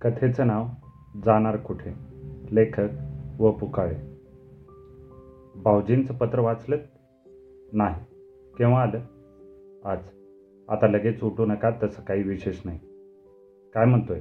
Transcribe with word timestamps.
कथेचं 0.00 0.46
नाव 0.46 0.66
जाणार 1.24 1.56
कुठे? 1.56 1.94
लेखक 2.50 2.88
व 3.38 3.50
पुकाळे. 3.50 3.96
भाऊजींचं 5.62 6.14
पत्र 6.14 6.40
वाचलं 6.40 6.76
नाही. 7.72 8.04
केव्हा 8.58 8.82
आलं? 8.82 9.00
आज. 9.84 9.98
आता 10.68 10.86
लगेच 10.86 11.22
उठू 11.22 11.46
नका 11.46 11.70
तसं 11.82 12.02
काही 12.02 12.22
विशेष 12.22 12.60
नाही. 12.64 12.78
काय 13.74 13.84
म्हणतोय? 13.84 14.20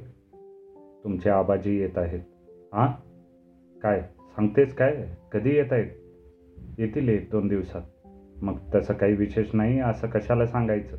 तुमचे 1.04 1.30
आबाजी 1.30 1.80
येत 1.80 1.98
आहेत. 1.98 2.22
हां 2.74 2.88
काय? 3.80 4.02
सांगतेस 4.18 4.76
काय? 4.76 5.16
कधी 5.32 5.56
येत 5.56 5.74
आहेत? 5.74 5.90
येतील 6.78 7.10
एक 7.10 7.30
दोन 7.32 7.48
दिवसात. 7.48 7.82
मग 8.42 8.58
तसं 8.76 8.94
काही 8.94 9.16
विशेष 9.16 9.48
नाही 9.54 9.80
असं 9.80 10.08
कशाला 10.08 10.46
सांगायचं? 10.46 10.98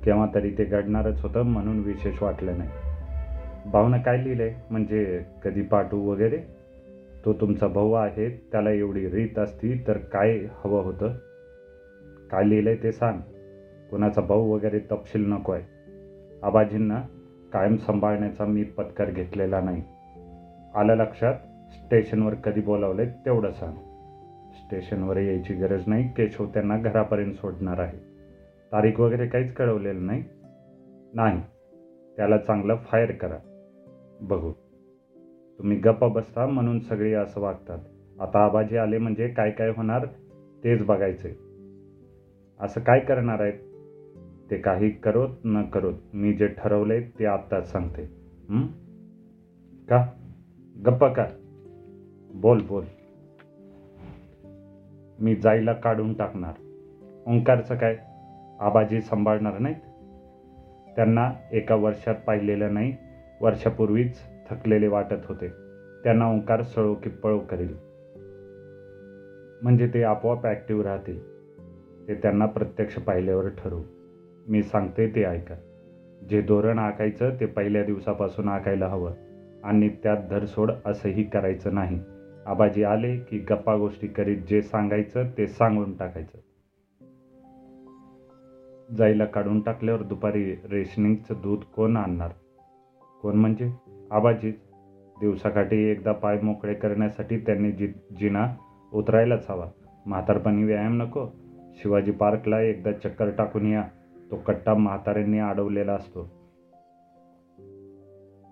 केव्हा 0.00 0.26
तरी 0.34 0.50
ते 0.58 0.64
घडणारच 0.64 1.22
होतं 1.22 1.42
म्हणून 1.42 1.80
विशेष 1.80 2.22
वाटलं 2.22 2.58
नाही. 2.58 2.70
भाऊनं 3.72 3.98
काय 3.98 4.22
लिहिलंय? 4.22 4.54
म्हणजे 4.70 5.24
कधी 5.44 5.62
पाठवू 5.62 6.10
वगैरे? 6.10 6.38
तो 7.24 7.32
तुमचा 7.32 7.66
भाऊ 7.66 7.92
आहे 7.92 8.48
त्याला 8.52 8.70
एवढी 8.70 9.10
रीत 9.10 9.38
असती 9.38 9.84
तर 9.86 9.98
काय 9.98 10.38
हवं 10.64 10.82
होतं? 10.82 11.08
काय 12.30 12.48
लिहिलंय 12.48 12.76
ते 12.82 12.92
सांग. 12.92 13.18
कुणाचा 13.90 14.20
भाऊ 14.20 14.52
वगैरे 14.52 14.78
तपशील 14.78 15.32
नको 15.32 15.52
आहे. 15.52 15.64
आबाजींना 16.42 17.02
कायम 17.52 17.76
सांभाळण्याचा 17.76 18.44
मी 18.44 18.64
पत्कर 18.64 19.10
घेतलेला 19.10 19.60
नाही. 19.60 19.82
आलं 20.74 20.94
लक्षात? 20.94 21.34
स्टेशनवर 21.72 22.34
कधी 22.34 22.60
बोलावलंय 22.60 23.06
तेवढं 23.06 23.50
सांग. 23.50 23.74
स्टेशनवर 24.52 25.16
यायची 25.16 25.54
गरज 25.54 25.82
नाही. 25.86 26.08
केशव 26.08 26.46
त्यांना 26.46 26.78
घरापर्यंत 26.78 27.32
सोडणार 27.32 27.78
आहे. 27.78 27.98
तारीख 28.72 29.00
वगैरे 29.00 29.26
काहीच 29.26 29.54
कळवलेलं 29.54 30.06
नाही. 30.06 30.24
नाही. 31.14 31.42
त्याला 32.16 32.38
चांगलं 32.38 32.76
फायर 32.76 33.12
करा. 33.12 33.49
बघू. 34.20 34.52
तुम्ही 35.58 35.76
गप्प 35.78 36.04
बसता 36.04 36.46
म्हणून 36.46 36.80
सगळे 36.80 37.12
असं 37.12 37.40
वागतात. 37.40 37.78
आता 38.20 38.44
आबाजी 38.44 38.76
आले 38.76 38.98
म्हणजे 38.98 39.28
काय 39.28 39.50
काय 39.50 39.68
होणार 39.68 40.06
तेच 40.64 40.84
बघायचे 40.84 41.36
असं 42.60 42.80
काय 42.80 43.00
करणार 43.00 43.40
आहेत? 43.40 43.58
ते 44.50 44.56
काही 44.58 44.90
करोत 44.90 45.28
न 45.44 45.62
करोत. 45.62 45.94
मी 46.14 46.32
जे 46.32 46.46
ठरवले 46.48 47.00
ते 47.00 47.26
आत्ताच 47.26 47.72
सांगते. 47.72 48.04
का? 49.88 50.06
गप्प 50.84 51.04
का 51.04 51.26
बोल 52.34 52.62
बोल. 52.68 52.84
मी 55.18 55.34
जायला 55.34 55.72
काढून 55.72 56.14
टाकणार. 56.14 56.52
ओंकारचं 57.26 57.76
काय? 57.76 57.96
आबाजी 58.60 59.00
सांभाळणार 59.00 59.58
नाहीत? 59.58 59.80
त्यांना 60.96 61.32
एका 61.52 61.74
वर्षात 61.74 62.14
पाहिलेलं 62.26 62.74
नाही. 62.74 62.96
वर्षापूर्वीच 63.40 64.18
थकलेले 64.50 64.88
वाटत 64.88 65.26
होते. 65.28 65.48
त्यांना 66.04 66.26
ओंकार 66.26 66.62
सळो 66.62 66.94
की 66.94 67.10
पळो 67.10 67.38
करेल. 67.38 67.76
म्हणजे 69.62 69.90
ते 69.94 70.02
आपोआप 70.02 70.46
ॲक्टिव्ह 70.46 70.82
राहतील. 70.82 71.30
ते 72.08 72.14
त्यांना 72.14 72.46
प्रत्यक्ष 72.46 72.94
पाहिल्यावर 72.94 73.48
ठरवू 73.48 73.82
मी 74.48 74.62
सांगते 74.62 75.14
ते 75.14 75.24
ऐका. 75.24 75.54
जे 76.30 76.42
धोरण 76.42 76.78
आखायचं 76.78 77.30
ते 77.40 77.46
पहिल्या 77.46 77.84
दिवसापासून 77.84 78.48
आखायला 78.48 78.86
हवं. 78.86 79.12
आणि 79.64 79.88
त्यात 79.88 80.16
धरसोड 80.30 80.72
असंही 80.84 81.24
करायचं 81.24 81.74
नाही. 81.74 82.00
आबाजी 82.46 82.82
आले 82.82 83.16
की 83.16 83.38
गप्पा 83.38 83.76
गोष्टी 83.76 84.06
करीत 84.06 84.38
जे 84.50 84.62
सांगायचं 84.62 85.24
ते 85.38 85.46
सांगून 85.46 85.96
टाकायचं. 85.96 86.38
जायला 88.94 89.24
काढून 89.24 89.60
टाकल्यावर 89.60 90.02
दुपारी 90.02 90.54
रेशनिंगचं 90.70 91.34
दूध 91.42 91.58
कोण 91.58 91.96
आणणार? 91.96 92.30
कोण 93.22 93.36
म्हणजे? 93.36 93.72
आबाजी 94.10 94.50
दिवसाकाठी 95.20 95.76
एकदा 95.76 96.12
पाय 96.12 96.40
मोकळे 96.40 96.74
करण्यासाठी 96.74 97.38
त्यांनी 97.38 97.72
जि 97.72 97.86
जिना 98.18 98.56
उतरायलाच 98.92 99.50
हवा. 99.50 99.70
म्हातारपणी 100.06 100.64
व्यायाम 100.64 101.02
नको. 101.02 101.28
शिवाजी 101.74 102.10
पार्कला 102.10 102.60
एकदा 102.60 102.92
चक्कर 102.92 103.30
टाकून 103.30 103.66
या. 103.66 103.84
तो 104.30 104.36
कट्टा 104.36 104.74
म्हाताऱ्यांनी 104.74 105.38
अडवलेला 105.38 105.92
असतो. 105.92 106.24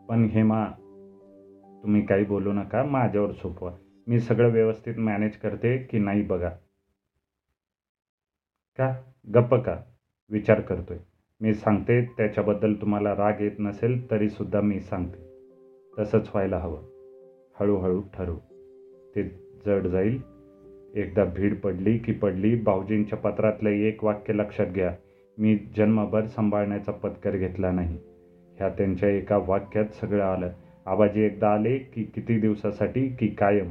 पण 0.08 0.24
हेमा 0.24 0.66
तुम्ही 1.82 2.06
काही 2.06 2.24
बोलू 2.24 2.52
नका. 2.52 2.84
माझ्यावर 2.84 3.32
सोपवा. 3.32 3.72
मी 4.06 4.20
सगळं 4.20 4.50
व्यवस्थित 4.50 4.94
मॅनेज 4.98 5.36
करते 5.36 5.78
की 5.78 5.98
नाही 5.98 6.22
बघा. 6.22 6.50
का? 8.78 8.94
गप्प 9.34 9.54
का? 9.54 9.76
विचार 10.30 10.60
करतोय. 10.60 10.98
मी 11.40 11.54
सांगते 11.54 12.04
त्याच्याबद्दल 12.04 12.74
तुम्हाला 12.74 13.16
राग 13.16 13.32
येत 13.40 13.50
नसेल 13.58 14.10
तरीसुद्धा 14.10 14.60
मी 14.60 14.80
सांगते. 14.80 15.18
तसंच 15.98 16.30
व्हायला 16.34 16.58
हवं. 16.58 16.82
हळूहळू 17.60 18.02
ठरवू. 18.14 18.36
ते 19.16 19.22
जड 19.66 19.86
जाईल. 19.86 20.20
एकदा 20.94 21.24
भीड 21.24 21.60
पडली 21.60 21.98
की 21.98 22.12
पडली 22.12 22.56
भाऊजींच्या 22.56 23.18
पत्रातलं 23.18 23.68
एक 23.68 24.04
वाक्य 24.04 24.32
लक्षात 24.34 24.66
घ्या. 24.66 24.94
मी 25.38 25.56
जन्मभर 25.76 26.24
सांभाळण्याचा 26.26 26.92
पत्कर 26.92 27.36
घेतला 27.36 27.70
नाही. 27.70 27.98
ह्या 28.56 28.68
त्यांच्या 28.68 29.08
एका 29.08 29.36
वाक्यात 29.36 29.86
सगळं 29.86 30.24
आलं. 30.24 30.50
आबाजी 30.86 31.20
एकदा 31.20 31.48
आले 31.48 31.78
की 31.78 32.02
किती 32.02 32.38
दिवसासाठी 32.40 33.08
की 33.08 33.28
कायम? 33.28 33.70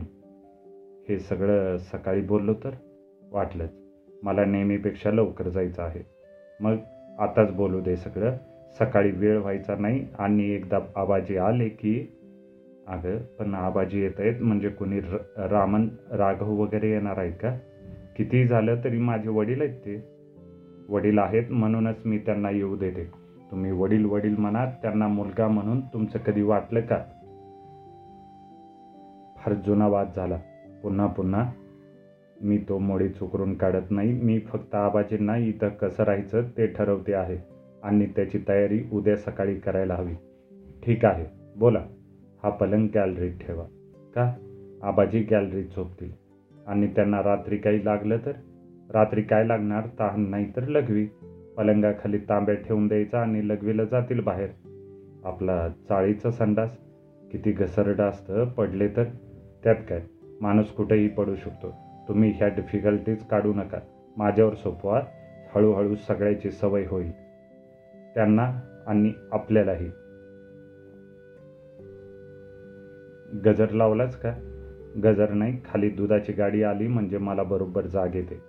हे 1.09 1.19
सगळं 1.19 1.77
सकाळी 1.77 2.21
बोललो 2.21 2.53
तर? 2.53 2.69
वाटलंच. 3.31 3.69
मला 4.23 4.45
नेहमीपेक्षा 4.45 5.11
लवकर 5.11 5.49
जायचं 5.49 5.83
आहे. 5.83 6.03
मग 6.59 6.75
आताच 7.19 7.51
बोलू 7.51 7.79
दे 7.79 7.95
सगळं. 7.95 8.35
सकाळी 8.79 9.11
वेळ 9.11 9.37
व्हायचा 9.37 9.75
नाही. 9.79 10.07
आणि 10.19 10.49
एकदा 10.49 10.79
आबाजी 10.95 11.37
आले 11.37 11.69
की 11.69 12.07
अगं 12.87 13.17
पण 13.17 13.53
आबाजी 13.53 14.01
येत 14.01 14.19
आहेत. 14.19 14.41
म्हणजे 14.41 14.69
कोणी 14.69 14.99
र 14.99 15.17
रामन 15.37 15.87
राघव 16.11 16.61
वगैरे 16.61 16.89
येणार 16.91 17.17
आहेत 17.17 17.33
का? 17.41 17.57
किती 18.15 18.47
झालं 18.47 18.75
तरी 18.83 18.97
माझे 18.97 19.29
वडील 19.29 19.61
आहेत 19.61 19.73
ते. 19.73 20.17
वडील 20.89 21.17
आहेत 21.17 21.43
म्हणूनच 21.49 21.95
मी 22.05 22.17
त्यांना 22.17 22.49
येऊ 22.49 22.75
देते. 22.75 23.27
तुम्ही 23.51 23.71
वडील 23.71 24.05
वडील 24.05 24.35
म्हणा 24.37 24.65
त्यांना 24.65 25.07
मुलगा 25.07 25.47
म्हणून 25.47 25.81
तुमचं 25.81 26.19
कधी 26.19 26.41
वाटलं 26.41 26.79
का? 26.79 26.97
फार 29.37 29.53
जुना 29.53 29.87
वाद 29.87 30.07
झाला. 30.15 30.37
पुन्हा 30.83 31.07
पुन्हा 31.07 31.51
मी 32.41 32.57
तो 32.57 32.77
मोडी 32.77 33.09
चुकरून 33.09 33.57
काढत 33.57 33.91
नाही. 33.91 34.13
मी 34.13 34.39
फक्त 34.39 34.75
आबाजींना 34.75 35.37
इथं 35.37 35.69
कसं 35.69 36.03
राहायचं 36.03 36.41
ते 36.57 36.67
ठरवते 36.67 37.13
आहे 37.13 37.37
आणि 37.83 38.05
त्याची 38.05 38.39
तयारी 38.47 38.81
उद्या 38.91 39.17
सकाळी 39.17 39.55
करायला 39.55 39.95
हवी. 39.95 40.13
ठीक 40.85 41.05
आहे 41.05 41.25
बोला. 41.55 41.83
हा 42.43 42.49
पलंग 42.49 42.87
गॅलरीत 42.95 43.31
ठेवा. 43.31 43.63
का? 44.15 44.33
आबाजी 44.83 45.19
गॅलरीत 45.19 45.65
झोपतील. 45.65 46.11
आणि 46.67 46.87
त्यांना 46.87 47.23
रात्री 47.23 47.57
काही 47.57 47.85
लागलं 47.85 48.17
तर? 48.25 48.31
रात्री 48.89 49.21
काय 49.21 49.47
लागणार? 49.47 49.87
तहान 49.99 50.29
नाही 50.29 50.45
तर 50.55 50.67
लघवी. 50.67 51.05
पलंगाखाली 51.57 52.17
तांब्या 52.17 52.55
ठेवून 52.55 52.87
द्यायचा 52.87 53.21
आणि 53.21 53.47
लघवीला 53.47 53.83
जातील 53.83 54.19
बाहेर. 54.19 54.49
आपला 55.25 55.69
चाळीचा 55.89 56.31
संडास. 56.31 56.77
किती 57.31 57.51
घसरडा 57.51 58.05
असतं 58.05 58.45
पडले 58.45 58.87
तर? 58.87 59.03
त्यात 59.63 59.75
काय? 59.89 60.01
माणूस 60.41 60.67
कुठेही 60.67 61.07
पडू 61.07 61.35
शकतो. 61.35 61.86
तुम्ही 62.07 62.31
ह्या 62.31 62.47
डिफिकल्टीज 62.47 63.23
काढू 63.23 63.53
नका. 63.53 63.79
माझ्यावर 64.17 64.53
सोपवा. 64.53 65.01
हळूहळू 65.55 65.95
सगळ्याची 65.95 66.51
सवय 66.51 66.85
होईल. 66.87 67.11
त्यांना 68.15 68.61
आणि 68.87 69.13
आपल्यालाही. 69.31 69.87
गजर 73.45 73.69
लावलाच 73.69 74.19
का? 74.19 74.35
गजर 75.03 75.29
नाही 75.29 75.57
खाली 75.65 75.89
दुधाची 75.89 76.31
गाडी 76.33 76.63
आली 76.63 76.87
म्हणजे 76.87 77.17
मला 77.17 77.43
बरोबर 77.43 77.81
जाग 77.81 78.15
येते. 78.15 78.41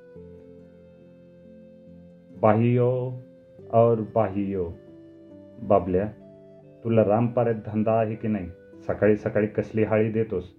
बाहियो 2.40 3.12
और 3.72 4.00
बाहियो. 4.14 4.70
बाबल्या 5.62 6.06
तुला 6.84 7.04
रामपाऱ्यात 7.04 7.54
धंदा 7.66 7.92
आहे 7.92 8.14
की 8.14 8.28
नाही? 8.28 8.50
सकाळी 8.86 9.16
सकाळी 9.16 9.46
कसली 9.46 9.84
हाळी 9.84 10.12
देतोस? 10.12 10.57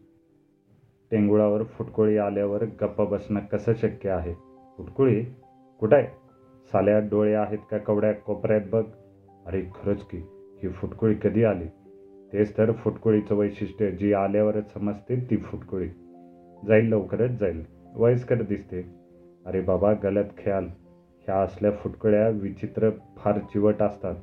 टेंगुळावर 1.12 1.64
फुटकुळी 1.64 2.18
आल्यावर 2.18 2.64
गप्प 2.64 3.02
बसणं 3.02 3.40
कसं 3.40 3.74
शक्य 3.74 4.10
आहे? 4.10 4.34
फुटकुळी? 4.78 5.26
कुठं? 5.80 5.96
आहे 5.96 6.08
साल्या 6.72 7.00
डोळे 7.00 7.34
आहेत 7.34 7.58
का 7.72 7.78
कवड्या 7.78 8.14
कोपऱ्यात 8.14 8.62
बघ. 8.72 8.84
अरे 9.46 9.62
खरंच 9.62 10.04
की 10.04 10.18
ही 10.64 10.70
फुटकुळी 10.70 11.16
कधी 11.24 11.44
आली? 11.44 11.66
तेच 12.34 12.58
तर 12.58 12.72
फुटकुळीचं 12.72 13.36
वैशिष्ट्य 13.36 13.92
जी 13.92 14.14
आल्यावरच 14.14 14.74
समजते 14.74 15.28
ती 15.30 15.38
फुटकुळी. 15.38 15.90
जाईल 16.68 16.90
लवकरच 16.90 17.32
जाईल. 17.32 17.64
वयस्कर 17.96 18.42
दिसते. 18.42 18.86
अरे 19.46 19.62
बाबा 19.62 19.94
गलत 19.94 20.26
ख्याल. 20.38 20.66
ह्या 21.28 21.36
असल्या 21.36 21.72
फुटकुळ्या 21.72 22.30
विचित्र 22.30 22.90
फार 23.18 23.40
चिवट 23.40 23.82
असतात. 23.82 24.16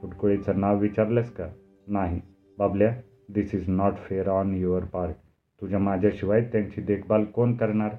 फुटकुळीचं 0.00 0.60
नाव 0.60 0.78
विचारलंस 0.78 1.30
का? 1.30 1.48
नाही. 1.86 2.20
बाबल्या 2.58 2.96
this 3.28 3.54
is 3.54 3.68
not 3.68 3.92
fair 3.94 4.28
on 4.28 4.54
your 4.54 4.84
part 4.84 5.14
तुझ्या 5.62 5.78
माझ्याशिवाय 5.78 6.44
त्यांची 6.44 6.80
देखभाल 6.80 7.24
कोण 7.24 7.56
करणार? 7.56 7.90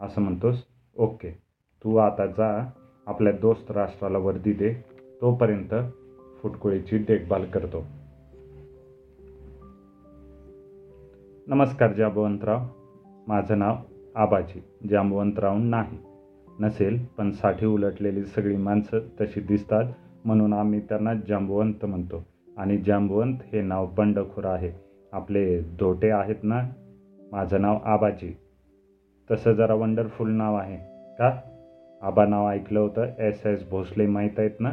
असं 0.00 0.22
म्हणतोस? 0.22 0.64
ओके. 0.96 1.38
तू 1.84 1.96
आता 1.96 2.26
जा 2.26 2.70
आपल्या 3.06 3.32
दोस्त 3.32 3.70
राष्ट्राला 3.70 4.18
वर्दी 4.18 4.52
दे. 4.52 4.74
तोपर्यंत 5.20 5.74
फुटकुळीची 6.42 6.98
देखभाल 6.98 7.44
करतो. 7.44 7.86
नमस्कार 11.46 11.92
जांबवंतराव 11.92 12.58
माझं 13.26 13.58
नाव 13.58 13.76
आबाजी. 14.14 14.88
जांबवंतराव 14.88 15.58
नाही. 15.58 15.98
नसेल 16.60 17.04
पण 17.18 17.30
साठी 17.30 17.66
उलटलेली 17.66 18.24
सगळी 18.24 18.56
माणसं 18.56 18.98
तशी 19.20 19.40
दिसतात 19.40 19.84
म्हणून 20.24 20.52
आम्ही 20.52 20.80
त्यांना 20.80 21.14
जांबवंत 21.14 21.84
म्हणतो. 21.84 22.26
आणि 22.56 22.78
जांबवंत 22.78 23.36
हे 23.52 23.62
नाव 23.62 23.86
बंडखोर 23.86 24.44
आहे. 24.44 24.72
आपले 25.12 25.60
धोटे 25.60 26.10
आहेत 26.10 26.36
ना? 26.42 26.62
माझं 27.34 27.60
नाव 27.60 27.78
आबाजी. 27.84 28.36
तसं 29.30 29.52
जरा 29.52 29.74
वंडरफुल 29.74 30.30
नाव 30.30 30.56
आहे. 30.56 30.76
का? 31.18 31.40
आबा 32.02 32.26
नाव 32.26 32.50
ऐकलं 32.50 32.80
होतं. 32.80 33.06
एस 33.18 33.46
एस 33.46 33.68
भोसले 33.70 34.06
माहीत 34.06 34.38
आहेत 34.38 34.50
ना? 34.60 34.70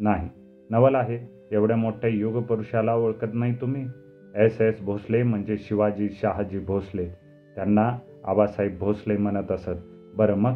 नाही. 0.00 0.28
नवल 0.70 0.94
आहे. 0.94 1.48
एवढ्या 1.52 1.76
मोठ्या 1.76 2.10
युगपुरुषाला 2.10 2.94
ओळखत 2.94 3.34
नाही 3.34 3.60
तुम्ही. 3.60 3.86
एस 4.34 4.60
एस 4.60 4.82
भोसले 4.82 5.22
म्हणजे 5.22 5.56
शिवाजी 5.56 6.08
शहाजी 6.08 6.58
भोसले. 6.58 7.08
त्यांना 7.54 7.98
आबासाहेब 8.24 8.78
भोसले 8.78 9.16
म्हणत 9.16 9.52
असत. 9.52 9.70
बरं 10.16 10.34
मग? 10.34 10.52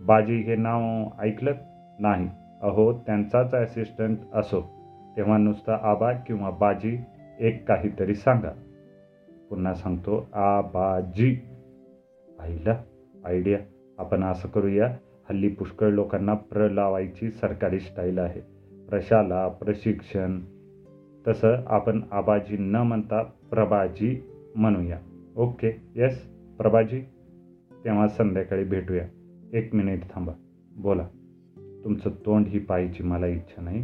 बाजी 0.00 0.36
हे 0.36 0.56
नाव 0.56 1.08
ऐकलं? 1.22 1.52
नाही. 1.98 2.28
अहो 2.62 2.92
त्यांचाच 2.92 3.54
ॲसिस्टंट 3.54 4.18
असो. 4.34 4.60
तेव्हा 5.16 5.38
नुसतं 5.38 5.72
आबा 5.72 6.12
किंवा 6.12 6.50
बाजी 6.50 6.98
एक 7.38 7.68
काहीतरी 7.68 8.14
सांगा. 8.14 8.61
पुन्हा 9.52 9.74
सांगतो 9.74 10.28
आबाजी 10.32 11.36
आईला 12.40 12.82
आयडिया 13.24 13.58
आपण 13.98 14.24
असं 14.24 14.48
करूया 14.48 14.96
हल्ली 15.30 15.48
पुष्कळ 15.48 15.88
लोकांना 15.88 16.34
प्र 16.34 16.68
लावायची 16.68 17.30
सरकारी 17.30 17.80
स्टाईल 17.80 18.18
आहे. 18.18 18.40
प्रशाला 18.88 19.48
प्रशिक्षण. 19.48 20.40
तसं 21.28 21.54
आपण 21.66 22.02
आबाजी 22.12 22.56
न 22.56 22.76
म्हणता 22.76 23.22
प्रभाजी 23.22 24.30
म्हणूया. 24.54 24.98
Okay 25.36 25.80
yes 25.96 26.22
Prabhaji? 26.58 27.00
तेव्हा 27.84 28.08
संध्याकाळी 28.08 28.64
भेटूया. 28.64 29.04
एक 29.52 29.74
मिनिट 29.74 30.02
थांबा. 30.10 30.32
बोला. 30.76 31.08
तुमचं 31.84 32.10
तोंड 32.10 32.46
ही 32.46 32.58
पाहायची 32.58 33.02
मला 33.02 33.26
इच्छा 33.26 33.62
नाही. 33.62 33.80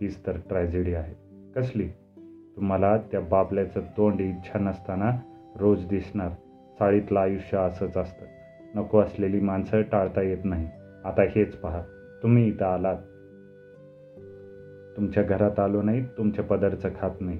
हीच 0.00 0.26
तर 0.26 0.36
ट्रॅजेडी 0.48 0.94
आहे. 0.94 1.14
कसली? 1.56 1.88
तुम्हाला 2.58 2.96
त्या 2.96 3.20
बाबल्याचं 3.20 3.80
तोंड 3.80 4.20
इच्छा 4.20 4.58
नसताना 4.58 5.10
रोज 5.56 5.86
दिसणार. 5.86 6.28
चाळीतलं 6.78 7.20
आयुष्य 7.20 7.58
असंच 7.58 7.96
असतं. 7.96 8.26
नको 8.74 9.00
असलेली 9.00 9.40
माणसं 9.40 9.82
टाळता 9.82 10.22
येत 10.22 10.38
नाही. 10.44 10.68
आता 11.04 11.22
हेच 11.22 11.56
पहा. 11.56 11.82
तुम्ही 12.22 12.48
इथं 12.48 12.64
आलात. 12.64 12.96
तुमच्या 14.96 15.22
घरात 15.22 15.58
आलो 15.58 15.82
नाही 15.82 16.04
तुमच्या 16.04 16.44
पदरचं 16.44 16.88
खात 17.00 17.10
नाही. 17.20 17.38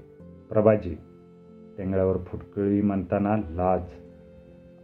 प्रभाजी 0.50 0.94
टेंगळ्यावर 1.78 2.16
फुटकळी 2.16 2.82
म्हणताना 2.82 3.36
लाज. 3.36 3.82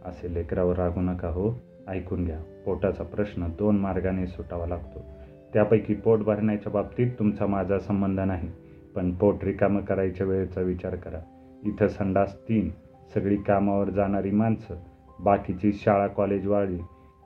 असे 0.05 0.33
लेकरावर 0.33 0.75
रागू 0.75 1.01
नका 1.01 1.27
हो. 1.27 1.51
ऐकून 1.87 2.25
घ्या. 2.25 2.39
पोटाचा 2.65 3.03
प्रश्न 3.03 3.47
दोन 3.59 3.77
मार्गाने 3.77 4.27
सुटावा 4.27 4.65
लागतो. 4.65 5.05
त्यापैकी 5.53 5.93
पोट 5.93 6.19
भरण्याच्या 6.19 6.71
बाबतीत 6.71 7.11
तुमचा 7.19 7.45
माझा 7.45 7.79
संबंध 7.79 8.19
नाही. 8.19 8.51
पण 8.95 9.11
पोट 9.11 9.43
रिकामं 9.43 9.81
करायच्या 9.81 10.27
वेळेचा 10.27 10.61
विचार 10.61 10.95
करा. 10.95 11.19
इथं 11.63 11.87
संडास 11.87 12.37
तीन 12.39 12.69
सगळी 13.13 13.37
कामावर 13.37 13.89
जाणारी 13.89 14.31
माणसं 14.31 14.75
बाकीची 15.19 15.73
शाळा 15.73 16.07
कॉलेजवाळी 16.07 16.77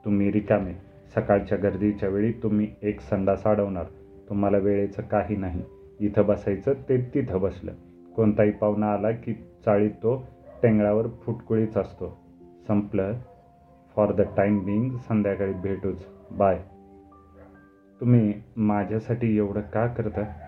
तुम्ही 0.04 0.32
रिकामे. 0.32 0.72
सकाळच्या 1.14 1.58
गर्दीच्या 1.58 2.08
वेळी 2.08 2.32
तुम्ही 2.32 2.68
एक 2.82 3.00
संडास 3.00 3.44
अडवणार. 3.44 3.84
तुम्हाला 4.28 4.58
वेळेचं 4.58 5.02
काही 5.02 5.36
नाही. 5.36 5.62
इथं 6.00 6.26
बसायचं 6.26 6.72
ते 6.72 7.10
तिथं 7.14 7.40
बसलं. 7.40 7.72
कोणताही 8.16 8.50
पाहुणा 8.50 8.92
आला 8.92 9.10
की 9.10 9.34
चाळीत 9.64 9.90
तो 9.90 10.26
टेंगळावर 10.62 11.08
फुटकुळीच 11.08 11.76
असतो. 11.76 12.18
संपलं. 12.68 13.14
फॉर 13.96 14.12
द 14.12 14.20
टाईम 14.20 14.64
बिंग 14.64 14.90
संध्याकाळी 14.96 15.52
भेटूच. 15.52 16.06
बाय 16.30 16.62
तुम्ही 18.00 18.34
माझ्यासाठी 18.56 19.36
एवढं 19.36 19.60
का 19.60 19.86
करता? 19.86 20.39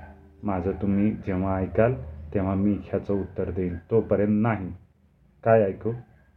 माझं 0.42 0.72
तुम्ही 0.72 1.10
जेव्हा 1.10 1.58
ऐकाल 1.58 1.94
तेव्हा 2.34 2.54
मी 2.54 2.72
ह्याचं 2.72 3.14
उत्तर 3.14 3.50
देईन. 3.50 3.76
तोपर्यंत 3.90 4.42
नाही. 4.42 4.72
काय 5.44 5.62
ऐकू? 5.62 5.92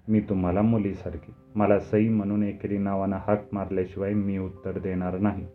मी 0.08 0.20
तुम्हाला 0.20 0.62
मुलीसारखी. 0.62 1.34
मला 1.56 1.80
सई 1.80 2.10
म्हणून 2.10 2.44
एकेरी 2.44 2.78
नावानं 2.78 3.16
हाक 3.16 3.48
मारल्याशिवाय 3.52 4.14
मी 4.14 4.38
उत्तर 4.38 4.80
देणार 4.80 5.18
नाही. 5.18 5.48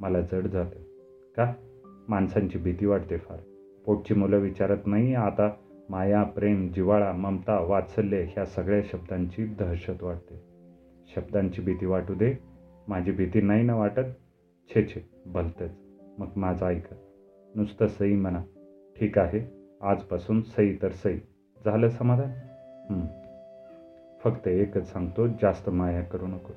मला 0.00 0.20
जड 0.20 0.46
जातं. 0.46 0.76
का? 1.36 1.52
माणसांची 2.08 2.58
भीती 2.58 2.86
वाटते 2.86 3.16
फार. 3.16 3.38
पोटची 3.86 4.14
मुलं 4.14 4.36
विचारत 4.36 4.78
नाही 4.86 5.14
आता 5.14 5.50
माया 5.88 6.22
प्रेम 6.22 6.68
जिवाळा 6.68 7.12
ममता 7.12 7.58
वात्सल्य 7.58 8.22
ह्या 8.22 8.44
सगळ्या 8.44 8.82
शब्दांची 8.92 9.44
दहशत 9.46 10.02
वाटते. 10.02 10.42
शब्दांची 11.16 11.62
भीती 11.62 11.86
वाटू 11.86 12.14
दे. 12.14 12.34
माझी 12.88 13.12
भीती 13.12 13.40
नाही 13.40 13.62
ना 13.62 13.74
वाटत? 13.74 14.00
छे 14.70 14.84
छे 14.84 15.10
भलतंच. 15.26 15.70
मग 16.18 16.26
माझं 16.36 16.66
ऐका. 16.66 16.94
नुसतं 17.54 17.86
सई 17.86 18.16
म्हणा. 18.16 18.42
ठीक 19.00 19.18
आहे 19.18 19.40
आजपासून 19.82 20.42
सई 20.42 20.76
तर 20.82 20.88
सई. 20.88 21.16
झालं 21.64 21.88
समाधान? 21.88 22.30
फक्त 24.24 24.48
एकच 24.48 24.92
सांगतो 24.92 25.26
जास्त 25.26 25.70
माया 25.70 26.02
करू 26.02 26.26
नकोस. 26.26 26.56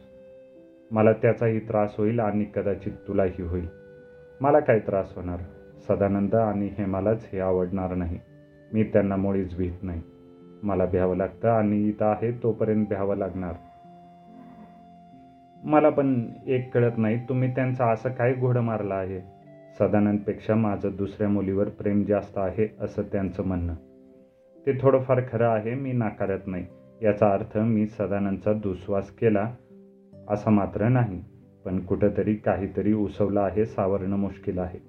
मला 0.91 1.13
त्याचाही 1.13 1.59
त्रास 1.59 1.95
होईल 1.97 2.19
आणि 2.19 2.45
कदाचित 2.55 2.91
तुलाही 3.07 3.43
होईल. 3.43 3.67
मला 4.41 4.59
काय 4.59 4.79
त्रास 4.79 5.13
होणार? 5.15 5.39
सदानंद 5.87 6.35
आणि 6.35 6.69
हेमालाच 6.77 7.29
हे 7.33 7.39
आवडणार 7.39 7.95
नाही. 7.95 8.19
मी 8.73 8.83
त्यांना 8.83 9.15
मुळीच 9.15 9.57
भीत 9.57 9.83
नाही. 9.83 10.01
मला 10.63 10.85
भ्यावं 10.85 11.17
लागतं 11.17 11.49
आणि 11.49 11.87
इथं 11.87 12.05
आहे 12.05 12.31
तोपर्यंत 12.31 12.85
भ्यावं 12.87 13.15
लागणार. 13.15 13.53
मला 15.63 15.89
पण 15.89 16.29
एक 16.47 16.73
कळत 16.73 16.97
नाही 16.97 17.17
तुम्ही 17.29 17.55
त्यांचा 17.55 17.91
असं 17.91 18.09
काय 18.09 18.33
घोडं 18.33 18.61
मारला 18.61 18.95
आहे? 18.95 19.32
सदानंदपेक्षा 19.79 20.55
माझं 20.55 20.89
दुसऱ्या 20.97 21.29
मुलीवर 21.29 21.69
प्रेम 21.69 22.03
जास्त 22.03 22.37
आहे 22.37 22.75
असं 22.79 23.01
त्यांचं 23.01 23.43
म्हणणं. 23.43 23.73
ते 24.65 24.81
थोडंफार 24.81 25.21
खरं 25.31 25.47
आहे 25.47 25.75
मी 25.75 25.91
नाकारत 25.91 26.39
नाही. 26.47 26.65
याचा 27.01 27.33
अर्थ 27.33 27.57
मी 27.57 27.87
सदानंदचा 27.87 28.53
दुस्वास 28.53 29.09
केला 29.09 29.53
असा 30.29 30.49
मात्र 30.49 30.87
नाही 30.87 31.23
पण 31.65 31.79
कुठंतरी 31.79 32.35
काहीतरी 32.35 32.93
उसवलं 32.93 33.39
आहे 33.39 33.65
सावरणं 33.65 34.15
मुश्किल 34.15 34.59
आहे. 34.59 34.79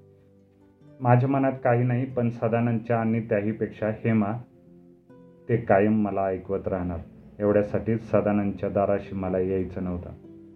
माझ्या 1.00 1.28
मनात 1.28 1.52
काही 1.64 1.84
नाही 1.84 2.04
पण 2.04 2.30
सदानंदच्या 2.30 3.00
आणि 3.00 3.20
त्याहीपेक्षा 3.20 3.88
हेमा 3.88 4.32
ते 5.48 5.56
कायम 5.56 5.92
मला 5.92 6.25
ऐकवत 6.25 6.68
राहणार. 6.68 6.99
एवढ्यासाठीच 7.38 8.11
सदानंदच्या 8.11 8.68
दाराशी 8.68 9.14
मला 9.14 9.38
यायचं 9.38 9.85
नव्हतं. 9.85 10.11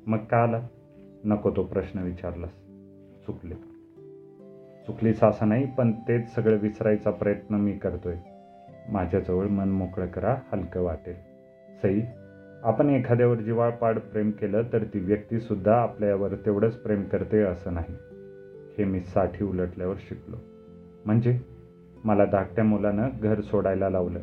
मग 0.07 0.19
का 0.19 0.43
आला? 0.43 0.67
नको 1.25 1.51
तो 1.51 1.63
प्रश्न 1.63 1.99
विचारलास. 1.99 2.53
चुकले. 3.27 3.78
चुकलीच 4.89 5.23
असं 5.23 5.49
नाही 5.49 5.67
पण 5.75 5.93
तेच 5.93 6.35
सगळं 6.35 6.57
विसरायचा 6.57 7.11
प्रयत्न 7.11 7.55
मी 7.55 7.73
करतोय. 7.73 8.15
माझ्याजवळ 8.89 9.47
मन 9.47 9.69
मोकळं 9.69 10.07
करा 10.07 10.37
हलकं 10.53 10.81
वाटेल. 10.81 11.15
सई 11.83 12.01
आपण 12.63 12.91
एखाद्यावर 12.91 13.37
जिवाळपाड 13.37 13.99
प्रेम 13.99 14.31
केलं 14.31 14.63
तर 14.73 14.85
ती 14.85 14.99
व्यक्तीसुद्धा 14.99 15.77
आपल्यावर 15.77 16.35
तेवढंच 16.35 16.75
प्रेम 16.77 17.03
करते 17.03 17.43
असं 17.43 17.75
नाही. 17.75 17.95
हे 18.79 18.85
मी 18.85 19.01
साठी 19.01 19.45
उलटल्यावर 19.45 19.95
शिकलो. 19.99 20.37
म्हणजे? 21.05 21.41
मला 22.05 22.25
धाकट्या 22.25 22.65
मुलानं 22.65 23.09
घर 23.23 23.41
सोडायला 23.41 23.91
लावलं. 23.91 24.21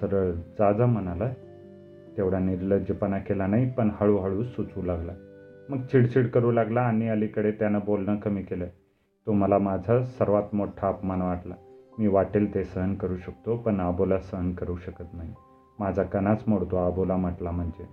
सरळ 0.00 0.30
जाजा 0.30 0.86
म्हणाला 0.86 1.32
तेवढा 2.16 2.38
निर्लज्जपणा 2.38 3.18
केला 3.18 3.46
नाही 3.46 3.70
पण 3.70 3.90
हळूहळू 4.00 4.42
सुचवू 4.42 4.82
लागला. 4.82 5.12
मग 5.68 5.80
चिडचिड 5.80 6.28
करू 6.28 6.50
लागला 6.50 6.80
आणि 6.80 7.08
अलीकडे 7.08 7.50
त्यानं 7.50 7.78
बोलणं 7.84 8.16
कमी 8.16 8.42
केलं. 8.42 8.66
तो 9.26 9.32
मला 9.32 9.58
माझा 9.58 10.02
सर्वात 10.04 10.54
मोठा 10.54 10.88
अपमान 10.88 11.22
वाटला. 11.22 11.54
मी 11.98 12.06
वाटेल 12.06 12.54
ते 12.54 12.64
सहन 12.64 12.94
करू 12.94 13.16
शकतो 13.16 13.56
पण 13.56 13.80
आबोला 13.80 14.18
सहन 14.18 14.54
करू 14.54 14.76
शकत 14.76 15.04
नाही. 15.12 15.34
माझा 15.78 16.02
कणाच 16.02 16.44
मोडतो 16.46 16.76
आबोला 16.76 17.16
म्हटला 17.16 17.50
म्हणजे. 17.50 17.86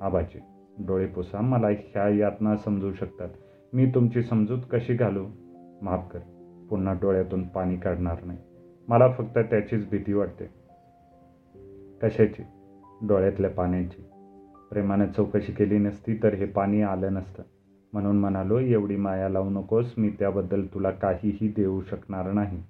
आबाजी 0.00 0.40
डोळे 0.86 1.06
पुसा 1.06 1.40
मला 1.40 1.68
ह्या 1.68 2.08
यातना 2.08 2.56
समजू 2.56 2.92
शकतात. 2.92 3.28
मी 3.72 3.86
तुमची 3.86 4.22
समजूत 4.22 4.58
कशी 4.70 4.94
घालू? 4.94 5.26
माफ 5.82 6.10
कर 6.12 6.18
पुन्हा 6.70 6.94
डोळ्यातून 6.94 7.48
पाणी 7.48 7.76
काढणार 7.76 8.24
नाही. 8.24 8.38
मला 8.88 9.08
फक्त 9.08 9.38
त्याचीच 9.38 9.90
भीती 9.90 10.12
वाटते. 10.12 10.44
कशाची? 12.02 12.42
डोळ्यातल्या 13.02 13.50
पाण्याची. 13.50 14.02
प्रेमाने 14.70 15.06
चौकशी 15.06 15.52
केली 15.52 15.78
नसती 15.78 16.14
तर 16.22 16.34
हे 16.34 16.46
पाणी 16.46 16.82
आलं 16.82 17.12
नसतं. 17.12 17.42
म्हणून 17.96 18.18
म्हणालो 18.18 18.58
एवढी 18.58 18.96
माया 18.96 19.28
लावू 19.28 19.50
नकोस 19.50 19.94
मी 19.98 20.10
त्याबद्दल 20.10 20.66
तुला 20.66 20.90
काहीही 20.90 21.48
देऊ 21.48 21.80
शकणार 21.80 22.32
नाही. 22.32 22.62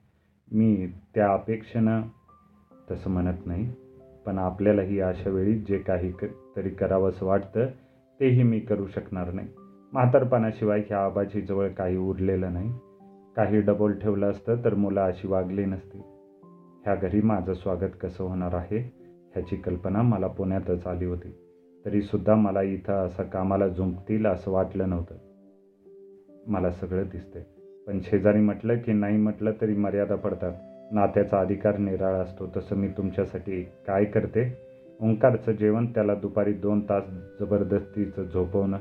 मी 0.53 0.87
त्या 1.15 1.33
अपेक्षेनं 1.33 2.03
तसं 2.91 3.11
म्हणत 3.11 3.47
नाही 3.47 3.69
पण 4.27 4.39
आपल्यालाही 4.39 5.01
अशा 5.01 5.31
वेळी 5.31 5.59
जे 5.59 5.79
काही 5.79 6.11
क 6.11 6.25
तरी 6.57 6.71
करावंसं 6.71 7.27
वाटतं 7.27 7.67
तेही 8.21 8.43
मी 8.43 8.61
करू 8.61 8.87
शकणार 8.87 9.33
नाही. 9.33 9.49
म्हातारपणाशिवाय 9.93 10.81
ह्या 10.81 11.05
आबाजीजवळ 11.05 11.69
काही 11.69 11.97
उरलेलं 11.97 12.53
नाही. 12.53 12.73
काही 13.37 13.61
डबोल 13.61 13.93
ठेवलं 13.93 14.31
असतं 14.31 14.65
तर 14.65 14.75
मुलं 14.75 15.01
अशी 15.01 15.29
वागली 15.29 15.65
नसती. 15.65 15.99
ह्या 16.85 16.95
घरी 16.95 17.21
माझं 17.21 17.55
स्वागत 17.55 17.99
कसं 18.01 18.25
होणार 18.25 18.55
आहे 18.55 18.79
ह्याची 19.33 19.57
कल्पना 19.57 20.03
मला 20.03 20.27
पुण्यातच 20.27 20.87
आली 20.87 21.05
होती. 21.05 21.46
तरीसुद्धा 21.87 22.35
मला 22.35 22.63
इथं 22.63 23.07
असं 23.07 23.23
कामाला 23.23 23.69
झुंपतील 23.69 24.27
असं 24.27 24.51
वाटलं 24.51 24.89
नव्हतं. 24.89 25.15
मला 26.47 26.71
सगळं 26.71 27.03
दिसतंय. 27.13 27.43
पण 27.87 27.99
शेजारी 28.03 28.39
म्हटलं 28.39 28.79
की 28.79 28.93
नाही 28.93 29.17
म्हटलं 29.17 29.53
तरी 29.61 29.75
मर्यादा 29.75 30.15
पडतात. 30.15 30.53
नात्याचा 30.93 31.41
अधिकार 31.41 31.79
निराळा 31.79 32.19
असतो. 32.19 32.47
तसं 32.57 32.77
मी 32.77 32.89
तुमच्यासाठी 32.89 33.63
काय 33.63 34.05
करते? 34.05 34.59
ओंकारचं 35.01 35.53
जेवण 35.53 35.87
त्याला 35.87 36.15
दुपारी 36.15 36.53
दोन 36.53 36.81
तास 36.81 37.05
जबरदस्तीचं 37.41 38.23
झोपवणं 38.23 38.79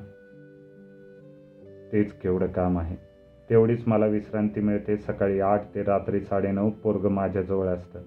तेच 1.91 2.13
केवढं 2.13 2.47
काम 2.47 2.79
आहे. 2.79 2.95
तेवढीच 3.50 3.83
मला 3.88 4.05
विश्रांती 4.05 4.62
मिळते. 4.62 4.97
सकाळी 4.97 5.39
आठ 5.39 5.75
ते 5.75 5.83
रात्री 5.83 6.21
साडेनऊ 6.21 6.69
पोरग 6.69 7.07
माझ्याजवळ 7.07 7.67
असतं. 7.67 8.00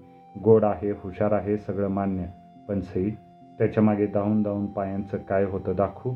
गोड 0.43 0.63
आहे 0.63 0.91
हुशार 0.91 1.31
आहे 1.31 1.57
सगळं 1.57 1.87
मान्य. 1.87 2.23
पण 2.67 2.79
सई 2.79 3.09
त्याच्यामागे 3.59 4.05
धावून 4.05 4.43
धावून 4.43 4.65
पायांचं 4.65 5.17
काय 5.17 5.43
होतं 5.43 5.73
दाखवू? 5.77 6.13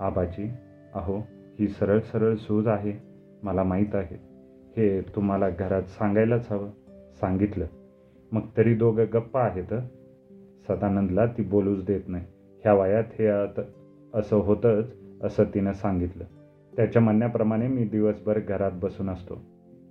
आबाजी 0.00 0.50
अहो 0.94 1.18
ही 1.60 1.68
सरळ 1.68 2.00
सरळ 2.00 2.34
सूज 2.34 2.66
आहे 2.66 2.92
मला 3.42 3.62
माहीत 3.62 3.94
आहे. 3.94 4.16
हे 4.76 5.00
तुम्हाला 5.00 5.50
घरात 5.50 5.82
सांगायलाच 5.82 6.52
हवं. 6.52 6.70
सांगितलं. 7.20 7.66
मग 8.32 8.40
तरी 8.56 8.74
दोघं 8.74 9.04
गप्पा 9.14 9.40
आहेत 9.40 9.74
सदानंदला 10.68 11.26
ती 11.26 11.42
बोलूच 11.42 11.84
देत 11.84 12.00
नाही. 12.08 12.24
ह्या 12.64 12.74
वयात 12.74 13.04
हे 13.18 13.26
आता 13.28 13.62
असं 14.14 14.36
होतंच 14.36 14.94
असं 15.22 15.44
तिनं 15.44 15.72
सांगितलं. 15.72 16.24
त्याच्या 16.76 17.02
म्हणण्याप्रमाणे 17.02 17.68
मी 17.68 17.84
दिवसभर 17.84 18.38
घरात 18.38 18.70
बसून 18.82 19.10
असतो. 19.10 19.40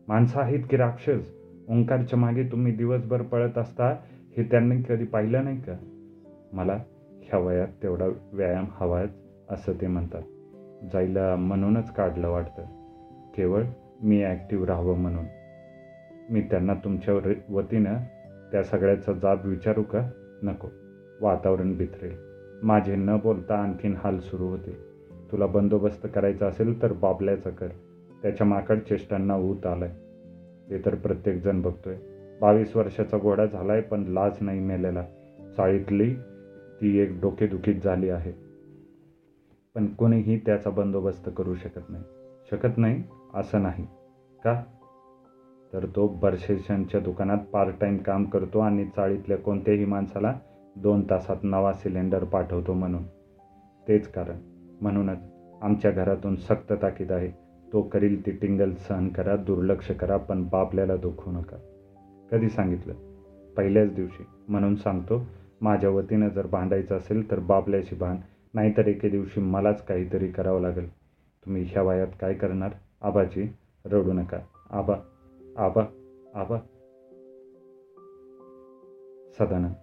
माणसं 0.08 0.40
आहेत 0.40 0.64
की 0.70 0.78
राक्षस? 0.78 1.34
ओंकारच्या 1.70 2.20
मागे 2.20 2.44
तुम्ही 2.44 2.76
दिवसभर 2.76 3.22
पळत 3.22 3.58
असता 3.58 3.90
हे 4.38 4.44
त्यांनी 4.44 4.82
कधी 4.82 5.06
पाहिलं 5.06 5.44
नाही 5.44 5.62
का? 5.62 5.74
मला 6.56 6.74
ह्या 7.24 7.40
वयात 7.40 7.68
तेवढा 7.84 8.06
व्यायाम 8.34 8.66
हवाच 8.72 9.10
असं 9.50 9.74
ते 9.82 9.88
म्हणतात. 9.88 10.22
जायला 10.94 11.36
म्हणूनच 11.36 11.94
काढलं 11.94 12.30
वाटतं. 12.30 12.64
केवळ 13.36 13.64
मी 14.04 14.24
ॲक्टिव्ह 14.24 14.66
राहावं 14.66 14.98
म्हणून. 14.98 15.26
मी 16.30 16.42
त्यांना 16.42 16.74
तुमच्या 16.74 17.32
वतीनं 17.50 17.98
त्या 18.52 18.64
सगळ्याचा 18.64 19.14
जाब 19.14 19.46
विचारू 19.46 19.84
का? 19.84 20.10
नको. 20.44 20.68
वातावरण 21.22 21.78
बिथरेल. 21.78 22.16
माझे 22.64 22.96
न 22.96 23.18
बोलता 23.24 23.56
आणखीन 23.56 23.96
हाल 24.04 24.20
सुरू 24.20 24.48
होते 24.48 24.78
तुला 25.32 25.46
बंदोबस्त 25.46 26.08
करायचा 26.16 26.48
असेल 26.48 26.82
तर 26.82 26.94
बाबल्याचा 26.94 27.50
कर. 27.50 27.68
त्याच्या 28.22 28.48
माकड 28.48 28.80
चेष्टांना 28.80 29.36
ऊत 29.36 29.66
आलाय. 29.66 29.92
ते 30.70 30.86
तर 30.86 30.96
प्रत्येकजण 30.96 31.62
बघतोय. 31.62 31.96
बावीस 32.42 32.76
वर्षाचा 32.76 33.18
घोडा 33.18 33.46
झालाय 33.46 33.82
पण 33.82 34.04
लाज 34.04 34.38
नाही 34.42 34.60
मेलेला. 34.60 35.06
चाळीतली 35.58 36.16
ती 36.82 36.98
एक 36.98 37.20
डोकेदुखीत 37.22 37.76
झाली 37.84 38.10
आहे. 38.10 38.32
पण 39.76 39.86
कोणीही 39.86 40.38
त्याचा 40.38 40.70
बंदोबस्त 40.70 41.30
करू 41.38 41.56
शकत 41.56 41.90
नाही. 41.90 42.04
शकत 42.52 42.78
नाही 42.78 43.04
असं 43.34 43.62
नाही. 43.62 43.88
का? 44.44 44.64
तर 45.74 45.86
तो 45.96 46.08
बर्शेशनच्या 46.08 47.00
दुकानात 47.00 47.38
पार्ट 47.38 47.80
टाईम 47.82 47.98
काम 47.98 48.24
करतो 48.24 48.60
आणि 48.60 48.86
चाळीतल्या 48.96 49.38
कोणत्याही 49.38 49.86
माणसाला 49.86 50.40
दोन 50.76 51.10
तासात 51.10 51.36
नवा 51.44 51.74
सिलेंडर 51.74 52.24
पाठवतो 52.24 52.74
म्हणून. 52.74 53.04
तेच 53.88 54.08
कारण. 54.08 54.40
म्हणूनच 54.82 55.18
आमच्या 55.62 55.92
घरातून 55.92 56.36
सक्त 56.36 56.74
ताकीद 56.82 57.12
आहे. 57.12 57.32
तो 57.74 57.82
करील 57.82 58.26
ती 58.26 58.32
टिंगल 58.32 58.74
सहन 58.74 59.10
करा 59.10 59.36
दुर्लक्ष 59.36 59.92
करा 59.92 60.18
पण 60.18 60.44
बापल्याला 60.44 60.96
दुखू 60.96 61.32
नका. 61.32 61.58
कधी 62.32 62.50
सांगितलं? 62.50 62.94
पहिल्याच 63.58 63.96
दिवशी. 63.96 64.26
म्हणून 64.48 64.76
सांगतो 64.76 65.26
माझ्या 65.62 65.90
वतीनं 65.90 66.30
जर 66.30 66.48
भांडायचं 66.48 66.98
असेल 66.98 67.32
तर 67.32 67.40
बाबल्याशी 67.40 67.96
भांड. 67.96 68.20
नाहीतर 68.54 68.88
एके 68.88 69.10
दिवशी 69.10 69.42
मलाच 69.42 69.86
काहीतरी 69.86 70.28
करावं 70.28 70.62
लागेल. 70.62 70.90
तुम्ही 71.46 71.64
ह्या 71.64 71.84
वयात 71.84 72.08
काय 72.22 72.34
करणार? 72.34 72.70
आबाजी 73.02 73.56
रडू 73.86 74.14
नका. 74.14 74.38
आबा 74.70 74.96
आबा 75.58 75.82
आबा. 76.36 76.58
सदानंद 79.40 79.74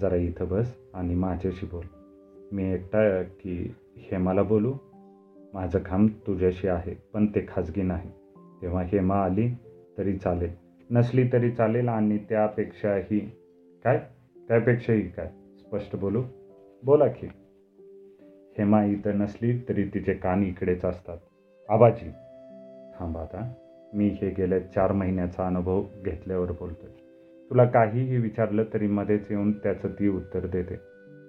जरा 0.00 0.16
इथं 0.16 0.48
बस 0.48 0.76
आणि 0.94 1.14
माझ्याशी 1.14 1.66
बोल. 1.66 1.84
मी 2.52 2.72
एकटा 2.72 3.22
की 3.22 3.74
हेमाला 3.96 4.42
बोलू? 4.42 4.74
माझं 5.54 5.78
काम 5.78 6.06
तुझ्याशी 6.06 6.68
आहे 6.68 6.94
पण 7.14 7.26
ते 7.26 7.46
खाजगी 7.48 7.82
नाही. 7.82 8.10
तेव्हा 8.62 8.82
हेमा 8.82 9.24
आली 9.24 9.48
तरी 9.98 10.16
चालेल. 10.16 10.50
नसली 10.90 11.28
तरी 11.32 11.50
चालेल 11.50 11.88
आणि 11.88 12.18
त्यापेक्षाही 12.18 13.20
काय? 13.84 14.06
त्यापेक्षाही 14.48 15.02
काय? 15.02 15.30
स्पष्ट 15.58 15.96
बोलू? 15.96 16.22
बोला 16.84 17.06
की. 17.06 17.28
हेमा 18.58 18.84
इथं 18.84 19.18
नसली 19.18 19.58
तरी 19.68 19.84
तिचे 19.84 20.12
कान 20.12 20.42
इकडेच 20.42 20.84
असतात. 20.84 21.18
आबाजी. 21.68 22.10
थांबा 22.98 23.20
आता. 23.20 23.52
मी 23.94 24.08
हे 24.08 24.30
गेल्या 24.30 24.58
चार 24.58 24.92
महिन्याचा 24.92 25.46
अनुभव 25.46 25.82
घेतल्यावर 26.04 26.52
बोलतोय. 26.52 26.90
तुला 27.50 27.64
काहीही 27.64 28.16
विचारलं 28.16 28.64
तरी 28.74 28.86
मध्येच 28.86 29.26
येऊन 29.30 29.52
त्याचं 29.52 29.88
ती 29.88 30.08
उत्तर 30.08 30.46
देते. 30.46 30.76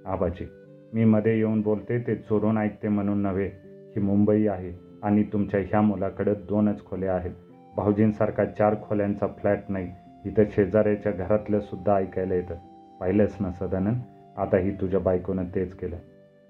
आबाजी. 0.06 0.48
मी 0.94 1.06
मध्ये 1.06 1.38
येऊन 1.38 1.62
बोलते 1.62 2.00
ते 2.08 2.16
चोरून 2.16 2.58
ऐकते 2.58 2.88
म्हणून 2.88 3.18
नव्हे. 3.18 3.48
ही 3.66 4.00
मुंबई 4.00 4.48
आहे 4.48 4.74
आणि 5.04 5.24
तुमच्या 5.24 5.60
ह्या 5.60 5.82
मुलाकडे 5.82 6.34
दोनच 6.34 6.86
खोल्या 6.86 7.16
आहेत. 7.16 7.32
भाऊजींसारखा 7.76 8.46
चार 8.46 8.76
खोल्यांचा 8.82 9.28
फ्लॅट 9.28 9.60
नाही. 9.70 9.92
इथं 10.26 10.44
शेजाऱ्याच्या 10.52 11.12
घरातलं 11.12 11.60
सुद्धा 11.60 11.96
ऐकायला 11.96 12.36
येतं. 12.36 12.56
पाहिलंस 13.04 13.38
ना 13.40 13.52
सदानंद. 13.52 13.98
आताही 14.38 14.72
तुझ्या 14.72 15.00
बायकोनं 15.00 15.44
तेच 15.56 15.74
केलं. 15.74 15.96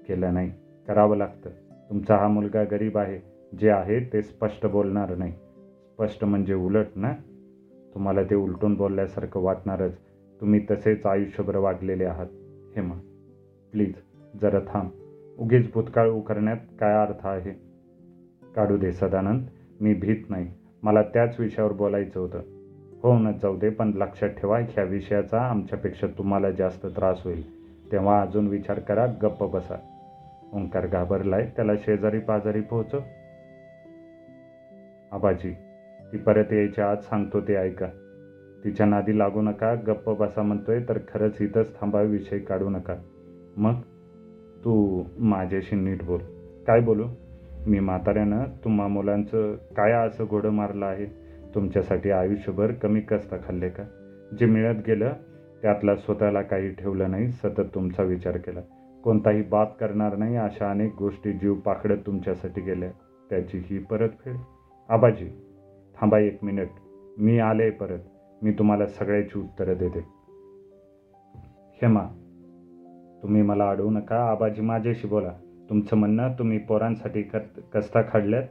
केलं 0.07 0.33
नाही. 0.33 0.51
करावं 0.87 1.17
लागतं. 1.17 1.49
तुमचा 1.89 2.15
हा 2.15 2.27
मुलगा 2.27 2.63
गरीब 2.63 2.97
आहे. 2.97 3.19
जे 3.57 3.69
आहे 3.69 3.99
ते 4.13 4.21
स्पष्ट 4.21 4.65
बोलणार 4.65 5.15
नाही. 5.15 5.31
स्पष्ट 5.93 6.23
म्हणजे 6.23 6.53
उलट 6.53 6.85
ना? 6.95 7.13
तुम्हाला 7.93 8.23
ते 8.23 8.35
उलटून 8.35 8.75
बोलल्यासारखं 8.75 9.39
वाटणारच. 9.39 9.97
तुम्ही 10.41 10.65
तसेच 10.71 11.05
आयुष्यभर 11.05 11.55
वागलेले 11.55 12.05
आहात. 12.05 12.27
हेमा 12.75 12.95
प्लीज 13.71 13.93
जरा 14.41 14.59
थांब. 14.59 14.89
उगीच 15.39 15.73
भूतकाळ 15.73 16.09
उकरण्यात 16.09 16.57
काय 16.79 16.93
अर्थ 16.93 17.27
आहे? 17.27 17.51
काढू 18.55 18.77
दे 18.77 18.91
सदानंद. 18.91 19.41
मी 19.81 19.93
भीत 19.93 20.29
नाही. 20.29 20.51
मला 20.83 21.01
त्याच 21.01 21.39
विषयावर 21.39 21.71
बोलायचं 21.71 22.19
होतं. 22.19 22.39
हो 23.03 23.31
जाऊ 23.41 23.57
दे 23.57 23.69
पण 23.69 23.91
लक्षात 23.95 24.29
ठेवा 24.29 24.59
ह्या 24.59 24.83
विषयाचा 24.83 25.41
आमच्यापेक्षा 25.41 26.07
तुम्हाला 26.07 26.51
जास्त 26.51 26.85
त्रास 26.85 27.21
होईल. 27.23 27.43
तेव्हा 27.91 28.21
अजून 28.21 28.47
विचार 28.47 28.79
करा 28.79 29.05
गप्प 29.05 29.43
बसा. 29.43 29.75
ओंकार 30.53 30.87
घाबरलाय 30.87 31.51
त्याला 31.55 31.75
शेजारी 31.75 32.19
पाजारी 32.19 32.61
पोहोचव. 32.61 32.99
आबाजी 35.11 35.51
ती 36.11 36.17
परत 36.17 36.53
यायच्या 36.53 36.91
आज 36.91 37.03
सांगतो 37.03 37.41
ते 37.41 37.55
ऐका. 37.55 37.85
तिच्या 38.63 38.85
नादी 38.85 39.19
लागू 39.19 39.41
नका 39.41 39.75
गप्प 39.75 40.09
बसा 40.09 40.41
म्हणतोय 40.41 40.79
तर 40.89 40.97
खरंच 40.97 41.41
इथंच 41.41 41.81
थांबा 41.81 42.01
विषय 42.01 42.39
काढू 42.39 42.69
नका. 42.69 42.95
मग? 43.57 43.73
तू 44.63 45.03
माझ्याशी 45.19 45.75
नीट 45.75 46.03
बोल. 46.03 46.19
काय 46.67 46.79
बोलू? 46.79 47.07
मी 47.67 47.79
म्हाताऱ्यानं 47.79 48.43
तुम्हा 48.63 48.87
मुलांचं 48.87 49.55
काय 49.55 49.91
असं 49.91 50.25
घोडं 50.29 50.49
मारलं 50.49 50.85
आहे? 50.85 51.22
तुमच्यासाठी 51.55 52.09
आयुष्यभर 52.09 52.71
कमी 52.71 53.01
कसता 53.01 53.37
खाल्ले 53.37 53.69
का? 53.69 53.83
जे 54.39 54.45
मिळत 54.45 54.75
गेलं 54.87 55.13
त्यातला 55.61 55.95
स्वतःला 55.95 56.41
काही 56.41 56.69
ठेवलं 56.69 57.11
नाही 57.11 57.31
सतत 57.31 57.61
तुमचा 57.75 58.03
विचार 58.03 58.37
केला. 58.37 58.59
कोणताही 59.03 59.41
बाप 59.41 59.79
करणार 59.79 60.15
नाही 60.15 60.35
अशा 60.35 60.71
अनेक 60.71 60.95
गोष्टी 60.99 61.33
जीव 61.33 61.53
पाकडत 61.53 61.97
तुमच्यासाठी 62.05 62.61
गेल्या. 62.61 62.89
त्याची 63.29 63.61
ही 63.65 63.77
परतफेड 63.77 64.35
आबाजी 64.89 65.29
थांबा 66.01 66.19
एक 66.19 66.43
मिनिट. 66.43 66.69
मी 67.17 67.39
आले 67.39 67.69
परत. 67.69 67.99
मी 68.43 68.51
तुम्हाला 68.51 68.85
सगळ्याची 68.85 69.39
उत्तरं 69.39 69.73
देते. 69.73 69.99
हेमा 71.81 72.03
तुम्ही 73.23 73.41
मला 73.41 73.69
अडवू 73.69 73.89
नका. 73.89 74.31
आबाजी 74.31 74.61
माझ्याशी 74.61 75.07
बोला. 75.07 75.31
तुमचं 75.69 75.97
म्हणणं 75.97 76.33
तुम्ही 76.39 76.57
पोरांसाठी 76.57 77.21
कत 77.21 77.59
कस्ता 77.73 78.01
खाडल्यात 78.01 78.43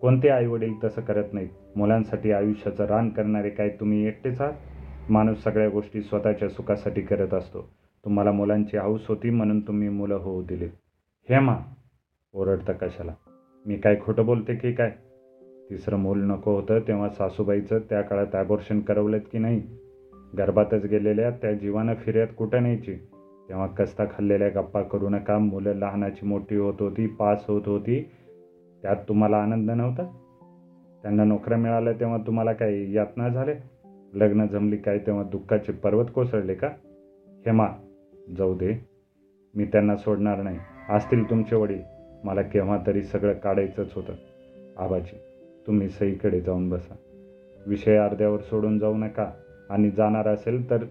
कोणते 0.00 0.28
आईवडील 0.28 0.72
तसं 0.84 1.00
करत 1.00 1.24
नाहीत? 1.32 1.48
मुलांसाठी 1.76 2.32
आयुष्याचं 2.32 2.84
रान 2.84 3.08
करणारे 3.08 3.50
काय 3.50 3.68
तुम्ही 3.68 4.06
एकटेच 4.06 4.40
आहात? 4.40 4.52
माणूस 5.10 5.42
सगळ्या 5.42 5.68
गोष्टी 5.68 6.02
स्वतःच्या 6.02 6.48
सुखासाठी 6.48 7.00
करत 7.00 7.34
असतो. 7.34 7.68
तुम्हाला 8.04 8.32
मुलांची 8.32 8.76
हौस 8.76 9.06
होती 9.08 9.30
म्हणून 9.30 9.60
तुम्ही 9.60 9.88
मुलं 9.88 10.14
होऊ 10.14 10.42
दिलीत. 10.42 10.68
हेमा 11.28 11.56
ओरडतं 12.34 12.72
कशाला? 12.72 13.12
मी 13.66 13.76
काय 13.76 13.96
खोटं 14.04 14.26
बोलते 14.26 14.54
की 14.54 14.72
काय? 14.72 14.90
तिसरं 15.70 15.96
मूल 15.96 16.22
नको 16.22 16.54
होतं 16.54 16.78
तेव्हा 16.78 17.08
सासूबाईचं 17.08 17.78
त्या 17.78 18.02
काळात 18.02 18.34
ॲबॉर्शन 18.34 18.80
करवलेत 18.80 19.20
की 19.32 19.38
नाही? 19.38 19.62
गर्भातच 20.38 20.84
गेलेल्या 20.86 21.30
त्या 21.30 21.52
जीवानं 21.52 21.94
फिर्यात 21.94 22.26
कुठं 22.38 22.62
न्यायची? 22.62 22.94
तेव्हा 23.48 23.66
कस्ता 23.66 24.04
खाल्लेल्या 24.04 24.48
गप्पा 24.48 24.82
करू 24.82 25.08
नका. 25.08 25.38
मुलं 25.38 25.74
लहानाची 25.74 26.26
मोठी 26.26 26.56
होत 26.56 26.74
होती 26.80 27.06
पास 27.06 27.44
होत 27.48 27.62
होती. 27.66 28.10
त्यात 28.82 28.96
तुम्हाला 29.08 29.36
आनंद 29.36 29.70
नव्हता? 29.70 30.02
त्यांना 31.02 31.24
नोकऱ्या 31.24 31.58
मिळाल्या 31.58 31.92
तेव्हा 31.92 32.18
तुम्हाला 32.18 32.52
काही 32.52 32.96
यातना 32.96 33.28
झाले 33.28 33.54
लग्न 34.14 34.46
जमली 34.46 34.76
काय 34.76 34.98
तेव्हा 34.98 35.22
दुःखाचे 35.22 35.72
पर्वत 35.72 36.04
कोसळले 36.14 36.54
का? 36.54 36.68
हेमा 37.46 37.66
जाऊ 38.38 38.54
दे. 38.54 38.88
मी 39.54 39.64
त्यांना 39.64 39.96
सोडणार 39.96 40.42
नाही. 40.42 40.58
असतील 40.90 41.30
तुमचे 41.30 41.56
वडील. 41.56 41.78
मला 42.24 42.42
केव्हा 42.42 42.78
तरी 42.86 43.02
सगळं 43.02 43.32
काढायचंच 43.32 43.92
होतं. 43.94 44.12
आबाजी 44.76 45.16
तुम्ही 45.66 45.88
सईकडे 45.88 46.40
जाऊन 46.40 46.70
बसा. 46.70 46.94
विषय 47.66 47.96
अर्ध्यावर 47.96 48.40
सोडून 48.40 48.78
जाऊ 48.78 48.96
नका. 48.96 49.30
आणि 49.70 49.90
जाणार 49.90 50.28
असेल 50.28 50.70
तर 50.70 50.84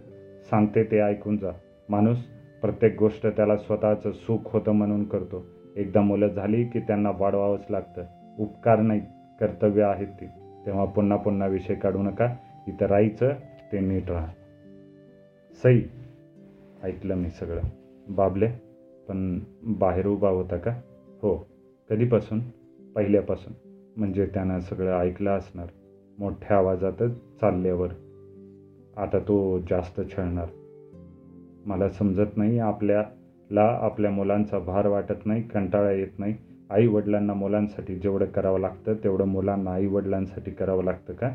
सांगते 0.50 0.84
ते 0.84 1.00
ऐकून 1.00 1.38
जा. 1.38 1.52
माणूस 1.90 2.18
प्रत्येक 2.62 2.96
गोष्ट 3.00 3.28
त्याला 3.28 3.58
स्वतःचं 3.58 4.12
सुख 4.12 4.38
होतं 4.44 4.72
म्हणून 4.72 5.04
करतो. 5.04 5.46
एकदा 5.78 6.02
मुलं 6.02 6.28
झाली 6.28 6.64
की 6.64 6.80
त्यांना 6.80 7.12
वाढवावंच 7.18 7.66
लागतं. 7.70 8.04
उपकार 8.40 8.80
नाही 8.80 9.02
कर्तव्य 9.40 9.84
आहेत 9.84 10.08
ती. 10.08 10.26
तेव्हा 10.66 10.86
पुन्हा 10.86 11.18
पुन्हा 11.18 11.48
विषय 11.48 11.76
काढू 11.76 12.04
नका. 12.04 12.36
इथं 12.68 12.86
राहायचं 12.86 13.30
ते 13.72 13.80
नीट 13.80 14.12
राहा. 14.12 14.28
सई 15.64 15.82
ऐकलं 16.84 17.16
मी 17.16 17.30
सगळं. 17.30 17.62
बाबले 18.10 18.48
पण 19.08 19.40
बाहेर 19.64 20.08
उभा 20.08 20.30
होता 20.30 20.58
का? 20.58 20.72
हो 21.22 21.48
कधीपासून? 21.90 22.40
पहिल्यापासून. 22.96 23.54
म्हणजे 23.98 24.26
त्यानं 24.26 24.60
सगळं 24.60 25.00
ऐकलं 25.00 25.30
असणार. 25.30 25.68
मोठ्या 26.20 26.58
आवाजातच 26.58 27.12
चालल्यावर. 27.42 27.90
आता 28.98 29.20
तो 29.20 29.60
जास्त 29.60 30.02
छळणार. 30.18 30.48
मला 31.66 31.90
समजत 31.90 32.38
नाही 32.38 32.60
आपल्या 32.60 33.04
ला 33.52 33.80
आपल्या 33.82 34.12
मुलांचा 34.12 34.60
भार 34.60 34.88
वाटत 34.88 35.26
नाही 35.26 35.42
कंटाळा 35.42 35.92
येत 35.92 36.20
नाही. 36.20 36.36
आई 36.70 36.88
वडिलांना 36.88 37.34
मुलांसाठी 37.34 37.96
जेवढं 37.96 38.26
करावं 38.26 38.60
लागतं 38.60 38.94
तेवढं 38.94 39.26
मुलांना 39.26 39.72
आई 39.72 39.86
वडिलांसाठी 39.86 40.52
करावं 40.52 40.84
लागतं 40.84 41.14
का? 41.14 41.30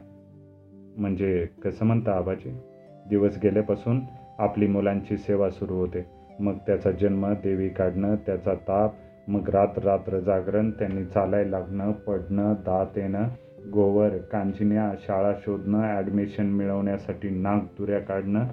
म्हणजे 0.96 1.46
कसं 1.64 1.86
म्हणता 1.86 2.12
आबाजी? 2.12 2.50
दिवस 3.08 3.38
गेल्यापासून 3.42 4.00
आपली 4.38 4.66
मुलांची 4.66 5.16
सेवा 5.16 5.50
सुरू 5.50 5.74
होते. 5.74 6.04
मग 6.40 6.56
त्याचा 6.66 6.90
जन्म 6.90 7.32
देवी 7.32 7.68
काढणं 7.68 8.14
त्याचा 8.26 8.54
ताप 8.54 8.94
मग 9.28 9.48
रात 9.48 9.78
रात्र 9.78 10.18
जागरण 10.20 10.70
त्यांनी 10.70 11.04
चालायला 11.04 11.50
लागणं 11.50 11.92
पडणं 11.92 12.54
दात 12.54 12.98
येणं 12.98 13.28
गोवर 13.72 14.16
कांजिन्या 14.18 14.92
शाळा 14.98 15.32
शोधणं 15.32 15.82
ॲडमिशन 15.82 16.46
मिळवण्यासाठी 16.46 17.30
नाक 17.30 17.62
दुऱ्या 17.78 17.98
काढणं 17.98 18.46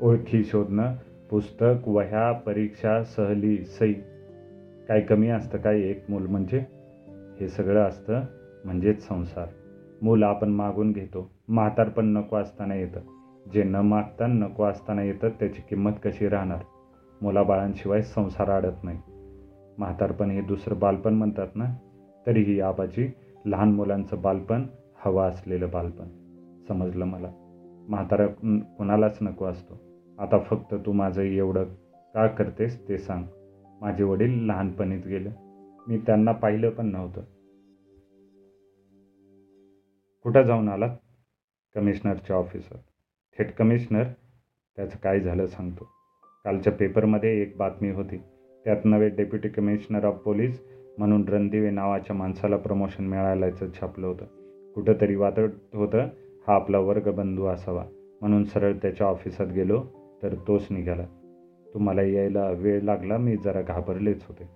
ओळखी 0.00 0.44
शोधणं 0.44 0.94
पुस्तक 1.30 1.88
वह्या 1.88 2.32
परीक्षा 2.32 3.02
सहली 3.02 3.64
सई. 3.64 3.92
काय 4.88 5.00
कमी 5.00 5.28
असतं 5.28 5.58
काय 5.58 5.80
एक 5.80 6.04
मूल 6.08 6.26
म्हणजे? 6.26 6.64
हे 7.40 7.48
सगळं 7.48 7.80
असतं 7.80 8.20
म्हणजेच 8.64 9.08
संसार. 9.08 9.46
मूल 10.02 10.22
आपण 10.22 10.48
मागून 10.48 10.92
घेतो. 10.92 11.30
म्हातारपण 11.48 12.06
नको 12.06 12.36
असताना 12.36 12.74
येतं. 12.74 13.00
जे 13.52 13.62
न 13.62 13.76
मागता 13.76 14.26
नको 14.26 14.64
असताना 14.64 15.02
येतं 15.02 15.28
त्याची 15.28 15.62
किंमत 15.68 15.90
कशी 16.04 16.28
राहणार? 16.28 16.58
मुलाबाळांशिवाय 17.22 18.02
संसार 18.02 18.50
अडत 18.50 18.84
नाही. 18.84 18.98
म्हातारपण 19.78 20.30
हे 20.30 20.40
दुसरं 20.40 20.78
बालपण 20.78 21.14
म्हणतात 21.14 21.48
ना? 21.54 21.74
तरीही 22.26 22.60
आबाजी 22.60 23.10
लहान 23.44 23.72
मुलांचं 23.72 24.22
बालपण 24.22 24.62
हवं 25.04 25.22
असलेलं 25.22 25.68
बालपण. 25.72 26.06
समजलं 26.68 27.04
मला? 27.04 27.30
म्हातारा 27.88 28.26
कुणालाच 28.78 29.18
नको 29.20 29.44
असतो. 29.44 29.89
आता 30.20 30.38
फक्त 30.38 30.74
तू 30.74 30.92
माझं 30.92 31.22
एवढं 31.22 31.64
का 32.14 32.26
करतेस 32.26 32.88
ते 32.88 32.98
सांग. 32.98 33.24
माझे 33.80 34.04
वडील 34.04 34.46
लहानपणीच 34.46 35.06
गेले. 35.06 35.28
मी 35.88 35.98
त्यांना 35.98 36.32
पाहिलं 36.32 36.70
पण 36.70 36.86
नव्हतं. 36.86 37.20
कुठं 40.22 40.42
जाऊन 40.42 40.68
आलात? 40.68 40.96
कमिशनरच्या 41.74 42.36
ऑफिसर 42.36 42.76
थेट 43.38 43.54
कमिशनर 43.54 44.04
त्याचं 44.76 44.98
काय 44.98 45.20
झालं 45.20 45.46
सांगतो. 45.46 45.84
कालच्या 46.44 46.72
पेपरमध्ये 46.72 47.42
एक 47.42 47.56
बातमी 47.56 47.90
होती. 47.90 48.16
त्यात 48.64 48.84
नवे 48.84 49.08
डेप्युटी 49.08 49.48
कमिशनर 49.48 50.04
ऑफ 50.04 50.14
पोलीस 50.14 50.64
म्हणून 50.98 51.28
रणदिवे 51.28 51.70
नावाच्या 51.70 52.16
माणसाला 52.16 52.56
प्रमोशन 52.56 53.04
मिळाल्याचं 53.04 53.66
छापलं 53.80 54.06
होतं. 54.06 54.24
कुठंतरी 54.74 55.14
वाटत 55.14 55.74
होतं 55.74 55.98
हा 56.48 56.54
आपला 56.54 56.78
वर्गबंधू 56.78 57.46
असावा 57.46 57.84
म्हणून 58.20 58.44
सरळ 58.44 58.72
त्याच्या 58.72 59.06
ऑफिसात 59.06 59.46
गेलो. 59.46 59.99
तर 60.22 60.34
तोच 60.34 60.66
निघाला. 60.70 61.04
तुम्हाला 61.74 62.02
यायला 62.02 62.50
वेळ 62.50 62.80
लागला? 62.82 63.16
मी 63.18 63.36
जरा 63.36 63.62
घाबरलेच 63.62 64.20
होते. 64.28 64.48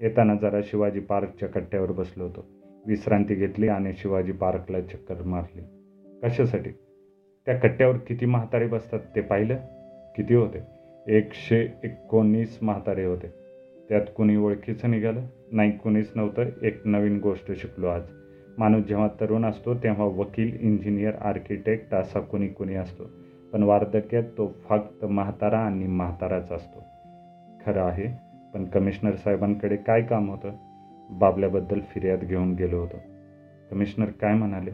येताना 0.00 0.34
जरा 0.34 0.60
शिवाजी 0.64 1.00
पार्कच्या 1.00 1.48
कट्ट्यावर 1.48 1.92
बसलो 1.92 2.24
होतो. 2.24 2.46
विश्रांती 2.86 3.34
घेतली 3.34 3.68
आणि 3.68 3.92
शिवाजी 3.92 4.32
पार्कला 4.32 4.80
चक्कर 4.80 5.22
मारली. 5.22 5.62
कशासाठी? 6.22 6.70
त्या 7.46 7.54
कट्ट्यावर 7.54 7.96
किती 7.96 8.26
म्हातारे 8.26 8.66
बसतात 8.66 9.00
ते 9.16 9.20
पाहिलं? 9.20 9.56
किती 10.16 10.34
होते? 10.34 10.58
एकशे 11.16 11.68
एकोणीस 11.84 12.58
म्हातारे 12.62 13.04
होते. 13.04 13.26
त्यात 13.88 14.06
कुणी 14.16 14.36
ओळखीचं 14.36 14.90
निघालं? 14.90 15.20
नाही 15.52 15.78
कुणीच 15.78 16.12
नव्हतं. 16.14 16.42
एक 16.62 16.86
नवीन 16.86 17.18
गोष्ट 17.18 17.52
शिकलो 17.52 17.86
आज. 17.86 18.02
माणूस 18.58 18.84
जेव्हा 18.84 19.08
तरुण 19.20 19.44
असतो 19.44 19.74
तेव्हा 19.74 20.04
वकील 20.04 20.56
इंजिनियर 20.60 21.14
आर्किटेक्ट 21.14 21.94
असा 21.94 22.20
कुणी 22.20 22.48
कुणी 22.48 22.74
असतो. 22.74 23.04
पण 23.52 23.62
वार्धक्यात 23.62 24.22
तो 24.38 24.52
फक्त 24.68 25.04
म्हातारा 25.04 25.58
आणि 25.58 25.86
म्हाताराच 25.86 26.52
असतो. 26.52 26.78
खरं 27.66 27.82
आहे 27.82 28.26
पण 28.54 28.64
कमिशनर 28.64 29.14
साहेबांकडे 29.14 29.76
काय 29.76 30.02
काम 30.02 30.30
होतं? 30.30 30.50
बाबल्याबद्दल 31.10 31.80
फिर्याद 31.80 32.20
घेऊन 32.20 32.52
गेलो 32.52 32.78
होतो. 32.78 32.96
कमिशनर 33.70 34.06
काय 34.06 34.34
म्हणाले? 34.34 34.70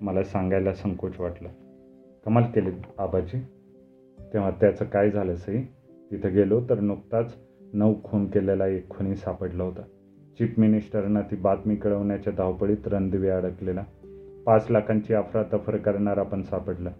मला 0.00 0.22
सांगायला 0.22 0.72
संकोच 0.72 1.20
वाटला. 1.20 1.48
कमाल 2.26 2.42
केली 2.42 2.70
आबाजी. 2.98 3.40
तेव्हा 4.32 4.50
त्याचं 4.50 4.84
काय 4.84 5.10
झालं 5.10 5.36
सई? 5.36 5.62
तिथं 6.10 6.32
गेलो 6.32 6.60
तर 6.60 6.80
नुकताच 6.80 7.36
नऊ 7.72 7.94
खून 8.04 8.26
केलेला 8.26 8.66
एक 8.66 8.90
खुनी 8.90 9.16
सापडला 9.16 9.64
होता. 9.64 9.82
चीफ 10.38 10.54
मिनिस्टरनं 10.58 11.20
ती 11.20 11.36
बातमी 11.36 11.76
कळवण्याच्या 11.76 12.32
धावपळीत 12.36 12.86
रणदिवे 12.86 13.28
अडकलेला. 13.28 13.84
पाच 14.46 14.66
लाखांची 14.70 15.14
अफरातफर 15.14 15.76
करणारा 15.76 16.22
पण 16.22 16.42
सापडला. 16.42 16.90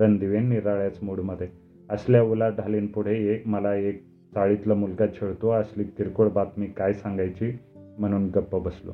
रणदिवे 0.00 0.40
निराळ्याच 0.40 0.98
मूडमध्ये. 1.02 1.48
असल्या 1.90 2.22
उलाढालींपुढे 2.22 3.16
एक 3.16 3.46
मला 3.46 3.74
एक 3.74 4.06
चाळीतला 4.34 4.74
मुलगा 4.74 5.06
छळतो 5.06 5.50
असली 5.50 5.84
किरकोळ 5.84 6.28
बातमी 6.28 6.66
काय 6.66 6.92
सांगायची 6.92 7.58
म्हणून 7.76 8.26
गप्प 8.26 8.56
बसलो. 8.56 8.92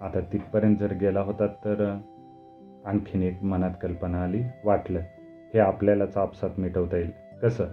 आता 0.00 0.20
तिथपर्यंत 0.32 0.76
जर 0.76 0.92
गेला 0.92 1.20
होता 1.20 1.46
तर 1.46 1.98
आणखीन 2.84 3.22
एक 3.22 3.42
मनात 3.42 3.70
कल्पना 3.82 4.22
आली. 4.22 4.42
वाटलं 4.64 5.00
हे 5.54 5.58
आपल्यालाच 5.58 6.16
आपसात 6.16 6.50
मिटवता 6.58 6.96
येईल. 6.96 7.10
कसं? 7.42 7.64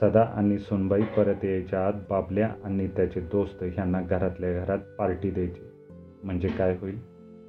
सदा 0.00 0.22
आणि 0.22 0.58
सोनबाई 0.58 1.02
परत 1.02 1.44
यायच्या 1.44 1.86
आत 1.86 1.92
बाबल्या 2.10 2.54
आणि 2.64 2.86
त्याचे 2.86 3.20
दोस्त 3.20 3.62
ह्यांना 3.62 4.02
घरातल्या 4.02 4.64
घरात 4.64 4.78
पार्टी 4.98 5.30
द्यायची. 5.30 5.60
म्हणजे 6.24 6.48
काय 6.48 6.76
होईल? 6.80 6.98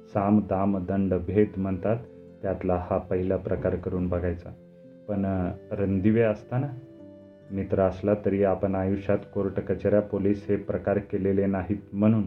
साम 0.06 0.38
दाम 0.38 0.84
दंड 0.84 1.14
भेद 1.14 1.48
म्हणतात. 1.56 1.96
त्यातला 2.42 2.86
हा 2.90 2.98
पहिला 2.98 3.36
प्रकार 3.36 3.76
करून 3.76 4.08
बघायचा. 4.08 4.50
पण 5.08 5.50
रणदिवे 5.70 6.20
असताना 6.20 6.66
मित्र 7.50 7.80
असला 7.80 8.14
तरी 8.24 8.44
आपण 8.44 8.74
आयुष्यात 8.74 9.18
कोर्ट 9.34 9.60
कचऱ्या 9.60 10.00
पोलीस 10.00 10.46
हे 10.48 10.56
प्रकार 10.56 10.98
केलेले 10.98 11.46
नाहीत 11.46 11.76
म्हणून 11.92 12.22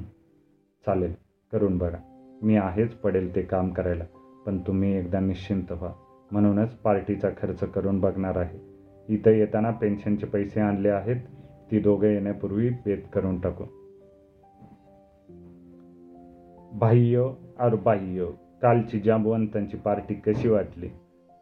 चालेल 0.85 1.13
करून 1.51 1.77
बघा. 1.77 1.97
मी 2.41 2.55
आहेच 2.55 2.93
पडेल 2.93 3.35
ते 3.35 3.41
काम 3.41 3.69
करायला 3.69 4.03
पण 4.45 4.57
तुम्ही 4.57 4.97
एकदा 4.97 5.19
निश्चिंत 5.19 5.71
व्हा. 5.71 5.93
म्हणूनच 6.31 6.75
पार्टीचा 6.75 7.29
खर्च 7.29 7.59
करून 7.59 7.99
बघणार 7.99 8.37
आहे. 8.37 8.59
इथं 9.07 9.31
येताना 9.31 9.71
पेन्शनचे 9.71 10.25
पैसे 10.25 10.59
आणले 10.59 10.89
आहेत 10.89 11.15
ती 11.71 11.79
दोघं 11.79 12.07
येण्यापूर्वी 12.07 12.69
पेत 12.69 12.97
करून 13.13 13.39
टाकू. 13.39 13.63
बाह्य 16.73 17.17
और 17.59 17.75
बाह्य. 17.75 18.25
कालची 18.61 18.99
जांबवंतांची 18.99 19.77
पार्टी 19.77 20.13
कशी 20.13 20.47
वाटली? 20.47 20.87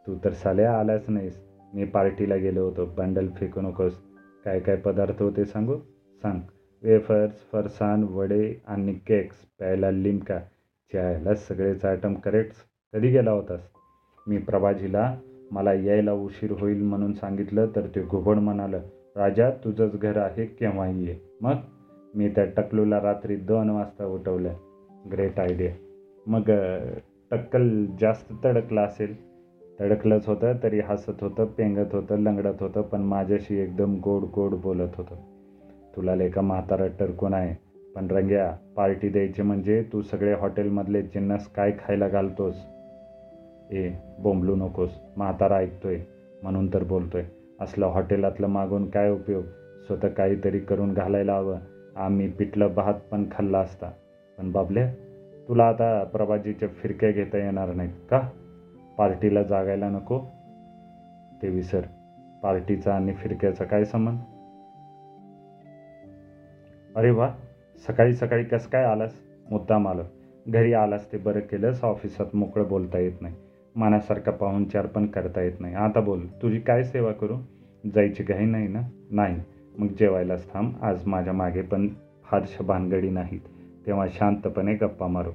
तू 0.06 0.18
तर 0.24 0.32
साल्या 0.32 0.78
आलाच 0.78 1.10
नाहीस. 1.10 1.44
मी 1.74 1.84
पार्टीला 1.84 2.36
गेलो 2.36 2.64
होतो. 2.64 2.84
बंडल 2.84 3.28
फेकू 3.36 3.60
नकोस. 3.60 3.92
काय 4.44 4.60
काय 4.60 4.76
पदार्थ 4.76 5.22
होते 5.22 5.44
सांगू? 5.44 5.76
सांग. 6.22 6.40
वेफर्स 6.82 7.32
फरसान 7.52 8.02
वडे 8.02 8.54
आणि 8.66 8.92
केक्स. 8.92 9.36
प्यायला 9.58 9.90
लिमका. 9.90 10.38
चायला 10.92 11.34
सगळेच 11.34 11.84
आयटम 11.84 12.14
करेक्ट 12.14 12.52
कधी 12.92 13.10
गेला 13.10 13.30
होतास? 13.30 13.60
मी 14.26 14.38
प्रभाजीला 14.38 15.16
मला 15.50 15.72
यायला 15.72 16.12
उशीर 16.12 16.50
होईल 16.50 16.82
म्हणून 16.82 17.12
सांगितलं 17.12 17.66
तर 17.76 17.86
ते 17.94 18.02
घुबड 18.02 18.36
म्हणालं 18.36 18.80
राजा 19.16 19.50
तुझंच 19.50 19.98
घर 19.98 20.16
आहे 20.16 20.46
केव्हाही 20.46 21.06
ये? 21.06 21.16
मग? 21.40 21.54
मी 22.14 22.28
त्या 22.28 22.44
टकलूला 22.44 23.00
रात्री 23.02 23.36
दोन 23.36 23.70
वाजता 23.70 24.06
उठवलं. 24.06 24.54
ग्रेट 25.12 25.40
आयडिया 25.40 25.72
मग 26.26 26.42
टक्कल 27.30 27.86
जास्त 28.00 28.32
तडकलं 28.44 28.80
असेल 28.80 29.14
तडकलंच 29.80 30.28
होतं 30.28 30.52
तरी 30.62 30.80
हसत 30.80 31.12
होतं 31.20 31.44
पेंगत 31.44 31.94
होतं 31.94 32.18
लंगडत 32.18 32.62
होतं 32.62 32.82
पण 32.82 33.00
माझ्याशी 33.00 33.58
एकदम 33.58 34.00
गोड 34.00 34.22
गोड 34.22 34.54
बोलत 34.54 34.88
होतं. 34.96 35.14
तुला 35.96 36.14
लेखा 36.14 36.40
म्हातारा 36.40 36.86
टरकून 36.86 37.34
आहे? 37.34 37.54
पण 37.94 38.10
रंग्या 38.10 38.56
पार्टी 38.76 39.08
द्यायची 39.08 39.42
म्हणजे 39.42 39.84
तू 39.92 40.02
सगळे 40.02 40.34
हॉटेलमधले 40.34 41.02
जिन्नस 41.02 41.46
काय 41.46 41.72
खायला 41.72 42.08
घालतोस? 42.08 42.54
ए 43.70 43.90
बोंबलू 44.18 44.56
नकोस. 44.56 44.90
म्हातारा 45.16 45.56
ऐकतोय. 45.56 45.98
म्हणून 46.42 46.74
तर 46.74 46.84
बोलतोय. 46.84 47.24
असलं 47.60 47.86
हॉटेलातलं 47.86 48.46
मागून 48.46 48.90
काय 48.90 49.10
उपयोग? 49.10 49.44
स्वतः 49.86 50.08
काहीतरी 50.08 50.58
करून 50.58 50.92
घालायला 50.92 51.34
हवं. 51.34 51.58
आम्ही 51.96 52.28
पिठलं 52.28 52.74
भात 52.74 52.94
पण 53.10 53.24
खाल्ला 53.32 53.58
असता. 53.58 53.90
पण 54.38 54.52
बाबल्या 54.52 54.92
तुला 55.48 55.64
आता 55.64 56.04
प्रभाजीच्या 56.04 56.68
फिरक्या 56.68 57.10
घेता 57.10 57.38
येणार 57.38 57.72
नाहीत 57.74 57.90
का? 58.10 58.18
पार्टीला 58.98 59.42
जागायला 59.42 59.88
नको. 59.88 60.18
ते 61.42 61.48
विसर. 61.48 61.80
पार्टीचा 62.42 62.94
आणि 62.94 63.12
फिरक्याचा 63.12 63.64
काय 63.64 63.84
संबंध? 63.84 64.18
अरे 66.96 67.10
वा 67.10 67.30
सकाळी 67.86 68.12
सकाळी 68.12 68.44
कसं 68.44 68.70
काय 68.70 68.84
आलास? 68.84 69.12
मुद्दाम 69.50 69.88
आलं. 69.88 70.02
घरी 70.48 70.72
आलास 70.72 71.12
ते 71.12 71.16
बरं 71.16 71.40
केलंस 71.40 71.84
ऑफिसात 71.84 72.26
मोकळं 72.34 72.68
बोलता 72.68 72.98
येत 72.98 73.12
नाही. 73.20 73.34
मनासारखा 73.76 74.30
पाहुणचार 74.30 74.86
पण 74.86 75.06
करता 75.06 75.42
येत 75.42 75.60
नाही. 75.60 75.74
आता 75.74 76.00
बोल 76.00 76.26
तुझी 76.26 76.58
काय 76.58 76.82
सेवा 76.82 77.12
करू? 77.12 77.36
जायची 77.94 78.22
घाई 78.22 78.44
नाही 78.44 78.68
ना? 78.68 78.80
नाही. 79.10 79.40
मग 79.78 79.86
जेवायलाच 79.86 80.52
थांब. 80.52 80.72
आज 80.82 81.06
माझ्या 81.06 81.32
मागे 81.32 81.62
पण 81.62 81.88
फारशा 82.24 82.64
भानगडी 82.64 83.10
नाहीत. 83.10 83.40
तेव्हा 83.88 84.06
शांतपणे 84.08 84.74
गप्पा 84.74 85.06
मारू. 85.06 85.30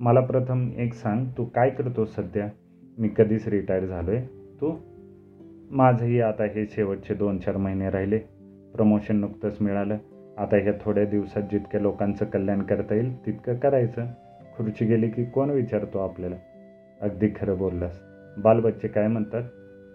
मला 0.00 0.20
प्रथम 0.20 0.70
एक 0.76 0.94
सांग 0.94 1.26
तू 1.38 1.44
काय 1.44 1.70
करतो 1.70 2.04
सध्या? 2.04 2.48
मी 2.98 3.08
कधीच 3.08 3.48
रिटायर 3.48 3.84
झालो 3.84 4.10
आहे 4.10 4.26
तू? 4.60 4.76
माझंही 5.70 6.20
आता 6.20 6.44
हे 6.44 6.66
शेवटचे 6.66 7.14
दोन 7.14 7.38
चार 7.38 7.56
महिने 7.56 7.90
राहिले. 7.90 8.18
प्रमोशन 8.74 9.16
नुकतंच 9.16 9.56
मिळालं. 9.60 9.96
आता 10.38 10.56
ह्या 10.56 10.72
थोड्या 10.80 11.04
दिवसात 11.04 11.42
जितक्या 11.42 11.80
लोकांचं 11.80 12.24
कल्याण 12.24 12.62
करता 12.62 12.94
येईल 12.94 13.26
तितकं 13.26 13.54
करायचं. 13.54 14.06
खुर्ची 14.56 14.86
गेली 14.86 15.08
की 15.08 15.24
कोण 15.24 15.50
विचारतो 15.50 15.98
आपल्याला? 15.98 16.36
अगदी 17.00 17.28
खरं 17.36 17.58
बोललास. 17.58 18.00
बालबच्चे 18.38 18.88
काय 18.88 19.08
म्हणतात? 19.08 19.42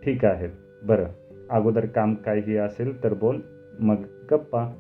ठीक 0.04 0.26
आहे 0.26 0.48
बरं. 0.84 1.06
अगोदर 1.50 1.86
काम 1.86 2.14
काही 2.14 2.58
असेल 2.58 3.04
तर 3.04 3.14
बोल. 3.14 3.40
मग 3.80 3.96
गप्पा. 4.32 4.74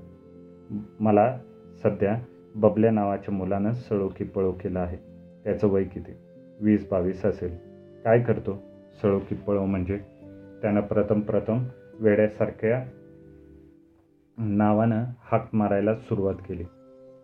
मला 0.99 1.37
सध्या 1.83 2.19
बबल्या 2.55 2.91
नावाच्या 2.91 3.33
मुलानं 3.33 3.73
सळोखी 3.73 4.23
पळो 4.23 4.51
केला 4.51 4.79
आहे. 4.79 4.97
त्याचं 5.43 5.67
वय 5.67 5.83
किती? 5.83 6.11
वीस 6.61 6.87
बावीस 6.91 7.25
असेल. 7.25 7.57
काय 8.03 8.21
करतो? 8.21 8.63
सळोखी 9.01 9.35
पळो 9.35 9.65
म्हणजे? 9.65 9.97
त्यानं 10.61 10.81
प्रथम 10.81 11.19
प्रथम 11.19 11.63
वेड्यासारख्या 11.99 12.85
नावानं 14.37 15.03
हाक 15.19 15.49
मारायला 15.53 15.95
सुरुवात 15.95 16.33
केली. 16.33 16.63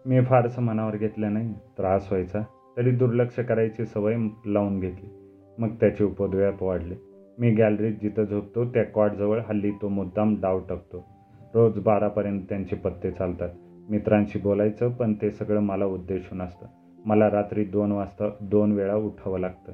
मी 0.06 0.22
फारसं 0.22 0.62
मनावर 0.62 0.96
घेतलं 0.96 1.34
नाही. 1.34 1.54
त्रास 1.54 2.08
व्हायचा. 2.12 2.40
तरी 2.78 2.92
दुर्लक्ष 2.92 3.40
करायची 3.40 3.86
सवय 3.86 4.16
लावून 4.46 4.80
घेतली. 4.80 5.10
मग 5.58 5.70
त्याचे 5.70 6.04
उपद्व्याप 6.04 6.64
वाढले. 6.64 6.96
मी 7.40 7.52
गॅलरीत 7.52 7.94
जिथं 8.02 8.24
झोपतो 8.24 8.66
त्या 8.66 8.84
क्वाडजवळ 8.84 9.40
हल्ली 9.40 9.72
तो 9.72 9.88
मुद्दाम 9.88 10.36
डाव 10.42 10.60
टाकतो 10.70 11.06
रोज 11.54 11.80
बारापर्यंत 11.80 12.42
त्यांचे 12.50 12.76
पत्ते 12.76 13.12
चालतात. 13.12 13.50
मित्रांशी 13.90 14.40
बोलायचं 14.40 14.90
पण 14.90 15.14
ते 15.14 15.32
सगळं 15.32 15.60
मला 15.60 15.86
उद्देशून 15.86 16.42
असतं. 16.42 16.66
मला 17.06 17.32
रात्री 17.32 17.64
दोन 17.64 17.92
वाजता 17.92 18.30
दोन 18.42 18.72
वेळा 18.72 18.96
उठावं 18.96 19.40
लागतं. 19.40 19.72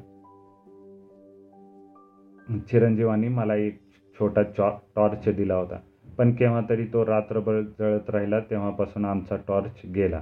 चिरंजीवानी 2.59 3.27
मला 3.27 3.55
एक 3.55 3.81
छोटा 4.19 4.43
चॉ 4.43 4.69
टॉर्च 4.95 5.35
दिला 5.35 5.55
होता. 5.55 5.79
पण 6.17 6.31
केव्हा 6.31 6.61
तरी 6.69 6.85
तो 6.85 7.05
रात्रभर 7.05 7.61
जळत 7.79 8.09
राहिला 8.09 8.39
तेव्हापासून 8.39 9.05
आमचा 9.05 9.35
टॉर्च 9.47 9.81
गेला. 9.95 10.21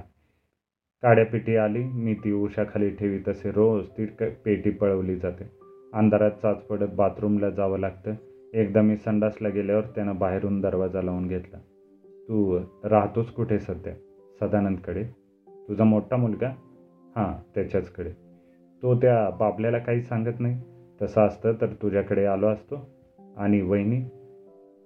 काड्यापेटी 1.02 1.56
आली 1.56 1.84
मी 1.84 2.14
ती 2.14 2.32
उशाखाली 2.32 2.90
ठेवी 2.90 3.18
तसे 3.28 3.50
रोज 3.50 3.86
ती 3.88 4.06
पेटी 4.44 4.70
पळवली 4.70 5.16
जाते. 5.16 5.44
अंधारात 5.92 6.30
चाच 6.30 6.62
पडत 6.62 6.88
बाथरूमला 6.96 7.50
जावं 7.50 7.78
लागतं. 7.78 8.12
एकदा 8.54 8.80
मी 8.80 8.96
संडासला 8.96 9.48
गेल्यावर 9.48 9.82
त्यानं 9.82 10.18
बाहेरून 10.18 10.60
दरवाजा 10.60 11.02
लावून 11.02 11.28
घेतला. 11.28 11.58
तू 12.32 12.58
राहतोस 12.84 13.30
कुठे 13.30 13.58
सध्या? 13.58 13.92
सदानंदकडे. 14.40 15.04
तुझा 15.48 15.84
मोठा 15.84 16.16
मुलगा? 16.16 16.48
हां 17.16 17.54
त्याच्याचकडे. 17.54 18.10
तो 18.82 18.94
त्या 18.94 19.30
बाबल्याला 19.30 19.78
काही 19.78 20.02
सांगत 20.02 20.40
नाही. 20.40 20.60
तसं 21.02 21.20
असतं 21.20 21.52
तर 21.52 21.66
तुझ्याकडे 21.66 22.24
आलो 22.24 22.48
असतो. 22.48 22.90
आणि 23.36 23.60
वहिनी 23.60 24.02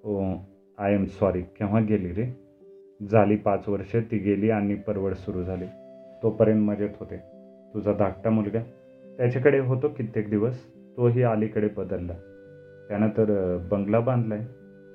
ओ 0.05 0.35
आय 0.79 0.95
एम 0.95 1.05
सॉरी 1.05 1.43
केव्हा 1.43 1.81
गेली 1.81 2.13
रे? 2.13 2.27
झाली 3.11 3.37
पाच 3.37 3.69
वर्ष 3.69 3.97
ती 4.11 4.19
गेली 4.19 4.51
आणि 4.51 4.75
परवड 4.75 5.15
सुरू 5.15 5.43
झाली. 5.43 5.67
तोपर्यंत 6.23 6.61
मजेत 6.61 6.91
होते. 7.01 7.17
तुझा 7.75 7.93
धाकटा 7.93 8.31
मुलगा? 8.31 8.61
त्याच्याकडे 9.17 9.59
होतो 9.59 9.89
कित्येक 9.89 10.31
दिवस. 10.31 10.65
तोही 10.97 11.23
अलीकडे 11.23 11.69
बदलला. 11.69 12.13
त्यानं 12.89 13.09
तर 13.09 13.59
बंगला 13.71 14.01
बांधलाय. 14.01 14.41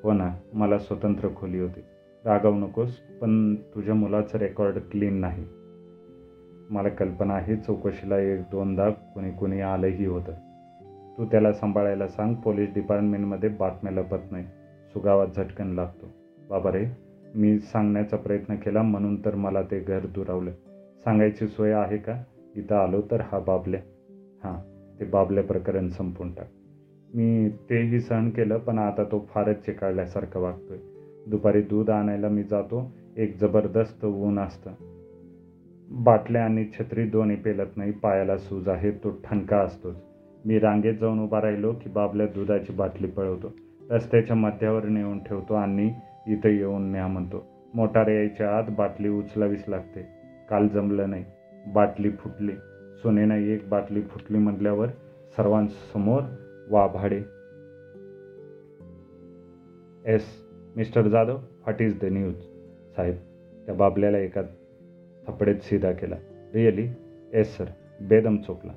हो 0.03 0.13
ना 0.13 0.35
मला 0.53 0.77
स्वतंत्र 0.77 1.27
खोली 1.35 1.59
होती. 1.59 1.79
रागावू 2.25 2.55
नकोस 2.55 2.97
पण 3.21 3.55
तुझ्या 3.55 3.95
मुलाचं 3.95 4.37
रेकॉर्ड 4.37 4.79
क्लीन 4.91 5.13
नाही. 5.13 5.45
मला 6.69 6.89
कल्पना 6.89 7.33
आहे 7.33 7.55
चौकशीला 7.55 8.19
एक 8.19 8.41
दोनदा 8.41 8.89
कोणी 8.89 9.31
कोणी 9.31 9.61
आलंही 9.61 10.05
होतं. 10.05 10.31
तू 11.17 11.25
त्याला 11.25 11.53
सांभाळायला 11.53 12.07
सांग 12.07 12.33
पोलीस 12.33 12.69
डिपार्टमेंटमध्ये 12.73 13.49
बातम्या 13.49 13.93
लपत 13.93 14.31
नाही. 14.31 14.45
सुगावात 14.93 15.27
झटकन 15.35 15.67
लागतो. 15.67 16.07
बाबा 16.49 16.71
रे 16.71 16.85
मी 17.35 17.59
सांगण्याचा 17.59 18.17
प्रयत्न 18.17 18.55
केला 18.55 18.81
म्हणून 18.81 19.25
तर 19.25 19.35
मला 19.35 19.61
ते 19.61 19.79
घर 19.79 19.99
दुरावलं. 20.05 20.51
सांगायची 21.03 21.47
सोय 21.47 21.71
आहे 21.71 21.97
का? 21.97 22.23
इथं 22.55 22.75
आलो 22.75 23.01
तर 23.11 23.21
हा 23.21 23.39
बाबल्या. 23.39 23.79
हां 24.43 24.55
ते 24.99 25.05
बाबल्या 25.05 25.43
प्रकरण 25.43 25.89
संपून 25.89 26.31
टाक. 26.31 26.47
मी 27.13 27.49
तेही 27.49 27.99
सहन 27.99 28.29
केलं 28.29 28.57
पण 28.57 28.77
आता 28.77 29.03
तो 29.03 29.27
फारच 29.29 29.65
चिकाळल्यासारखं 29.65 30.39
वागतोय. 30.39 30.77
दुपारी 31.27 31.61
दूध 31.61 31.89
आणायला 31.89 32.27
मी 32.27 32.43
जातो. 32.43 32.91
एक 33.17 33.37
जबरदस्त 33.41 34.05
ऊन 34.05 34.39
असतं. 34.39 34.71
बाटल्या 35.91 36.45
आणि 36.45 36.65
छत्री 36.65 37.03
दोन्ही 37.03 37.35
पेलत 37.35 37.77
नाही 37.77 37.91
पायाला 37.91 38.37
सूज 38.37 38.69
आहे 38.69 38.91
तो 38.91 39.09
ठणका 39.23 39.57
असतोच. 39.57 39.95
मी 40.45 40.59
रांगेत 40.59 40.95
जाऊन 41.01 41.19
उभा 41.19 41.41
राहिलो 41.41 41.73
की 41.73 41.89
बाबल्या 41.89 42.27
दुधाची 42.27 42.73
बाटली 42.73 43.07
पळवतो. 43.07 43.51
रस्त्याच्या 43.89 44.35
मध्यावर 44.35 44.83
नेऊन 44.83 45.23
ठेवतो 45.23 45.53
आणि 45.53 45.93
इथं 46.27 46.49
येऊन 46.49 46.91
न्या 46.91 47.07
म्हणतो 47.07 47.43
मोटार 47.73 48.07
यायच्या 48.07 48.57
आत 48.57 48.63
बाटली 48.77 49.09
उचलावीच 49.09 49.63
लागते. 49.67 50.07
काल 50.49 50.67
जमलं 50.67 51.09
नाही. 51.09 51.25
बाटली 51.67 52.11
फुटली. 52.11 52.51
सोनेनं 53.01 53.35
एक 53.35 53.69
बाटली 53.69 54.01
फुटली 54.01 54.37
म्हटल्यावर 54.37 54.87
सर्वांसमोर 55.37 56.21
वाभाडे. 56.69 57.21
Yes. 60.15 60.50
Mister 60.75 61.07
Jadhav 61.07 61.35
what 61.35 61.81
is 61.81 61.99
the 61.99 62.05
news 62.05 62.35
साहेब 62.95 63.15
त्या 63.65 63.75
बाबल्याला 63.75 64.17
एका 64.17 64.41
थपडेत 65.27 65.55
सीधा 65.55 65.91
केला. 65.91 66.15
रिअली 66.53 66.87
येस 67.33 67.57
सर 67.57 67.65
बेदम 68.01 68.37
चोकला 68.37 68.71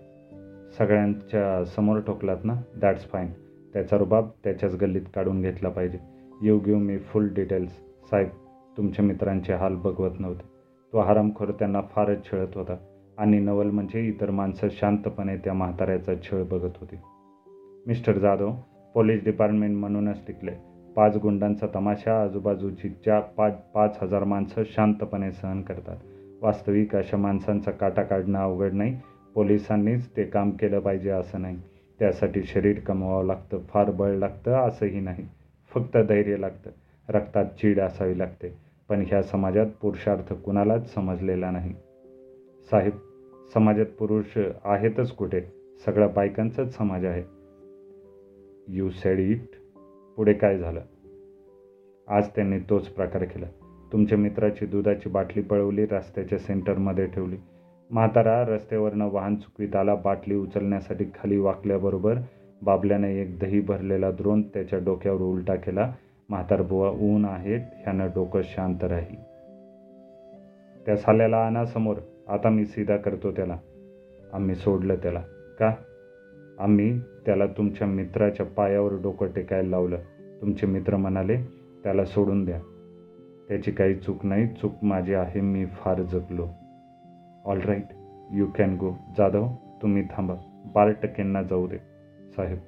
सगळ्यांच्या 0.79 1.65
समोर 1.65 2.01
ठोकलात 2.01 2.37
ना? 2.45 2.55
दॅट्स 2.77 3.05
फाईन 3.05 3.31
त्याचा 3.73 3.99
रुबाब 3.99 4.29
त्याच्याच 4.45 4.77
गल्लीत 4.77 5.03
काढून 5.15 5.43
घेतला 5.43 5.69
पाहिजे. 5.69 5.99
You 6.43 6.59
give 6.59 6.79
me 6.79 6.99
full 6.99 7.29
details 7.35 7.71
साहेब 8.11 8.29
तुमच्या 8.77 9.05
मित्रांचे 9.05 9.53
हाल 9.53 9.75
बघवत 9.75 10.21
नव्हते. 10.21 10.43
तो 10.93 11.01
हरामखोर 11.01 11.51
त्यांना 11.51 11.81
फारच 11.81 12.33
छळत 12.33 12.49
होता. 12.55 12.77
आणि 13.19 13.39
नवल 13.39 13.71
म्हणजे 13.71 14.01
इतर 14.01 14.31
माणसं 14.31 14.69
शांतपणे 14.71 15.37
त्या 15.37 15.53
म्हाताऱ्याचा 15.53 16.15
छळ 16.15 16.43
बघत 16.43 16.77
होती. 16.81 16.97
मिस्टर 17.87 18.19
जाधव 18.19 18.53
पोलीस 18.95 19.25
डिपार्टमेंट 19.25 19.77
म्हणूनच 19.77 20.27
टिकले. 20.27 20.74
पाच 20.97 21.17
गुंडांचा 21.17 21.67
तमाशा 21.75 22.23
आजूबाजूची 22.23 22.89
ज्या 22.89 23.21
पाच 23.21 23.53
पाच 23.75 23.99
हजार 24.03 24.25
माणसं 24.25 24.63
शांतपणे 24.67 25.33
सहन 25.33 25.63
करतात. 25.63 25.97
वास्तविक 26.43 26.97
अशा 26.97 27.17
माणसांचा 27.17 27.71
काटा 27.71 28.03
काढणं 28.03 28.39
अवघड 28.39 28.73
नाही. 28.73 29.01
पोलिसांनीच 29.35 30.09
ते 30.17 30.25
काम 30.25 30.51
केलं 30.51 30.81
पाहिजे 30.81 31.11
असं 31.11 31.41
नाही. 31.41 31.61
त्यासाठी 31.99 32.43
शरीर 32.43 32.79
कमवावं 32.79 33.25
लागतं 33.25 33.59
फार 33.59 33.91
बळ 33.91 34.11
लागतं 34.11 34.53
असंही 34.53 35.01
नाही. 35.01 35.29
फक्त 35.75 35.97
धैर्य 35.97 36.37
लागतं. 36.37 36.71
रक्तात 37.09 37.45
चीड 37.45 37.81
असावी 37.81 38.19
लागते. 38.19 38.55
पण 38.89 39.05
ह्या 39.07 39.23
समाजात 39.23 39.67
पुरुषार्थ 39.83 40.33
कुणालाच 40.33 40.95
समजलेला 40.95 41.51
नाही. 41.51 41.75
साहेब 42.71 42.93
समाजात 43.55 43.87
पुरुष 43.99 44.39
आहेतच 44.65 45.13
कुठे? 45.13 45.41
सगळ्या 45.87 46.09
बायकांचाच 46.09 46.77
समाज 46.77 47.05
आहे. 47.05 47.25
यू 48.69 48.91
सेड 48.91 49.19
इट 49.19 49.64
पुढे 50.17 50.33
काय 50.33 50.59
झालं? 50.59 50.81
आज 52.09 52.29
त्यांनी 52.29 52.59
तोच 52.59 52.89
प्रकार 52.89 53.25
केला. 53.25 53.47
तुमच्या 53.93 54.19
मित्राची 54.19 54.67
दुधाची 54.67 55.09
बाटली 55.09 55.43
पळवली 55.43 55.87
रस्त्याच्या 55.87 56.39
सेंटरमध्ये 56.39 57.07
ठेवली. 57.07 57.37
म्हातारा 57.91 58.45
रस्त्यावरनं 58.45 59.11
वाहन 59.13 59.37
चुकवीत 59.37 59.77
आला 59.77 59.95
बाटली 59.95 60.35
उचलण्यासाठी 60.35 61.05
खाली 61.05 61.39
वाकल्याबरोबर 61.39 62.15
बाबल्याने 62.63 63.15
एक 63.15 63.39
दही 63.39 63.61
भरलेला 63.61 64.11
द्रोण 64.11 64.43
त्याच्या 64.43 64.79
डोक्यावर 64.79 65.21
उलटा 65.21 65.55
केला. 65.55 65.93
म्हातारबुवा 66.29 66.91
ऊन 66.91 67.25
आहेत 67.25 67.61
ह्यानं 67.73 68.07
डोकं 68.07 68.41
शांत 68.45 68.85
राहील 68.85 69.23
त्या 70.87 70.97
साल्याला 70.97 71.37
आणा 71.37 71.65
समोर. 71.65 71.97
आता 72.29 72.49
मी 72.49 72.67
सीधा 72.67 72.97
करतो 72.97 73.31
त्याला. 73.31 73.57
आम्ही 74.33 74.55
सोडलं 74.55 74.95
त्याला. 74.95 75.23
का? 75.59 75.71
आम्ही 76.59 76.99
त्याला 76.99 77.47
तुमच्या 77.47 77.87
मित्राच्या 77.87 78.47
पायावर 78.47 78.93
डोकं 79.03 79.27
टेकायला 79.27 79.69
लावलं. 79.69 79.97
तुमचे 80.41 80.67
मित्र 80.67 80.97
म्हणाले 80.97 81.37
त्याला 81.83 82.05
सोडून 82.05 82.45
द्या. 82.45 82.61
त्याची 83.49 83.71
काही 83.71 83.95
चूक 83.95 84.27
नाही. 84.27 84.47
चूक 84.47 84.73
माझी 84.83 85.15
आहे. 85.15 85.41
मी 85.41 85.67
फार 85.67 86.03
जगलो. 86.03 86.49
All 87.45 87.61
right 87.61 87.85
you 88.33 88.47
can 88.47 88.77
go 88.77 88.91
Jadhav 89.19 89.47
तुम्ही 89.83 90.03
थांबा. 90.03 90.35
बारा 90.75 90.91
टक्क्यांना 90.91 91.43
जाऊ 91.43 91.67
दे. 91.67 91.79
साहेब 92.37 92.59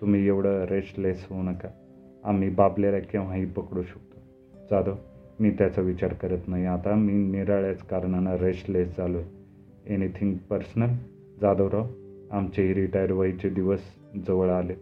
तुम्ही 0.00 0.26
एवढं 0.26 0.64
रेस्टलेस 0.64 1.26
होऊ 1.30 1.42
नका. 1.42 1.68
आम्ही 2.24 2.50
बाबलेला 2.50 2.98
केव्हाही 2.98 3.44
पकडू 3.44 3.82
शकतो. 3.82 4.20
जाधव 4.70 4.94
मी 5.40 5.50
त्याचा 5.50 5.82
विचार 5.82 6.12
करत 6.12 6.38
नाही. 6.46 6.64
आता 6.64 6.94
मी 6.94 7.12
निराळ्याच 7.12 7.78
कारणानं 7.78 8.36
रेस्टलेस 8.36 8.96
झालो 8.96 9.18
आहे 9.18 9.42
एनिथिंग 9.94 10.34
पर्सनल 10.34 10.88
जाधवराव 11.40 11.86
आमचेही 12.32 12.74
रिटायर 12.74 13.12
व्हायचे 13.12 13.48
दिवस 13.48 13.80
जवळ 14.26 14.50
आले. 14.50 14.74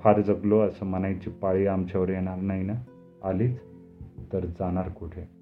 फार 0.00 0.20
जगलो 0.20 0.60
असं 0.60 0.86
म्हणायची 0.86 1.30
पाळी 1.30 1.66
आमच्यावर 1.66 2.08
येणार 2.08 2.38
नाही 2.38 2.62
ना? 2.62 2.74
आलीच? 3.24 3.58
तर 4.32 4.44
जाणार 4.46 4.88
कुठे? 4.88 5.33